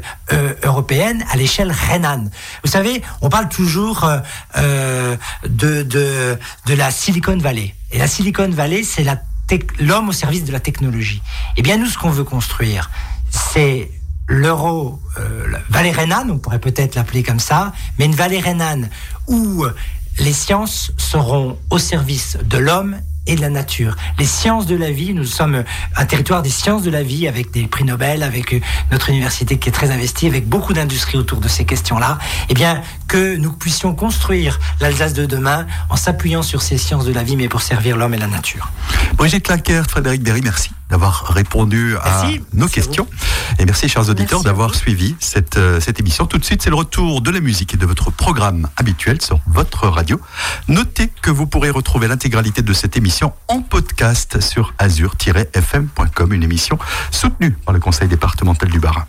[0.62, 2.30] européenne, à l'échelle rhénane.
[2.64, 4.08] Vous savez, on parle toujours
[4.56, 7.74] de, de, de la Silicon Valley.
[7.90, 9.04] Et la Silicon Valley, c'est
[9.80, 11.22] l'homme au service de la technologie.
[11.56, 12.90] Eh bien, nous, ce qu'on veut construire,
[13.30, 13.90] c'est
[14.26, 18.88] l'euro, euh, vallée rhénane, on pourrait peut-être l'appeler comme ça, mais une vallée rhénane
[19.26, 19.64] où
[20.18, 22.96] les sciences seront au service de l'homme
[23.26, 23.96] et de la nature.
[24.18, 25.64] Les sciences de la vie, nous sommes
[25.96, 29.68] un territoire des sciences de la vie avec des prix Nobel, avec notre université qui
[29.68, 32.18] est très investie, avec beaucoup d'industries autour de ces questions-là.
[32.48, 37.12] Eh bien, que nous puissions construire l'Alsace de demain en s'appuyant sur ces sciences de
[37.12, 38.70] la vie, mais pour servir l'homme et la nature.
[39.16, 43.06] Brigitte Lackert, Frédéric Berry, merci d'avoir répondu à nos questions.
[43.58, 46.26] Et merci, chers auditeurs, d'avoir suivi cette, euh, cette émission.
[46.26, 49.40] Tout de suite, c'est le retour de la musique et de votre programme habituel sur
[49.46, 50.20] votre radio.
[50.68, 56.78] Notez que vous pourrez retrouver l'intégralité de cette émission en podcast sur azur-fm.com, une émission
[57.10, 59.06] soutenue par le Conseil départemental du Bas.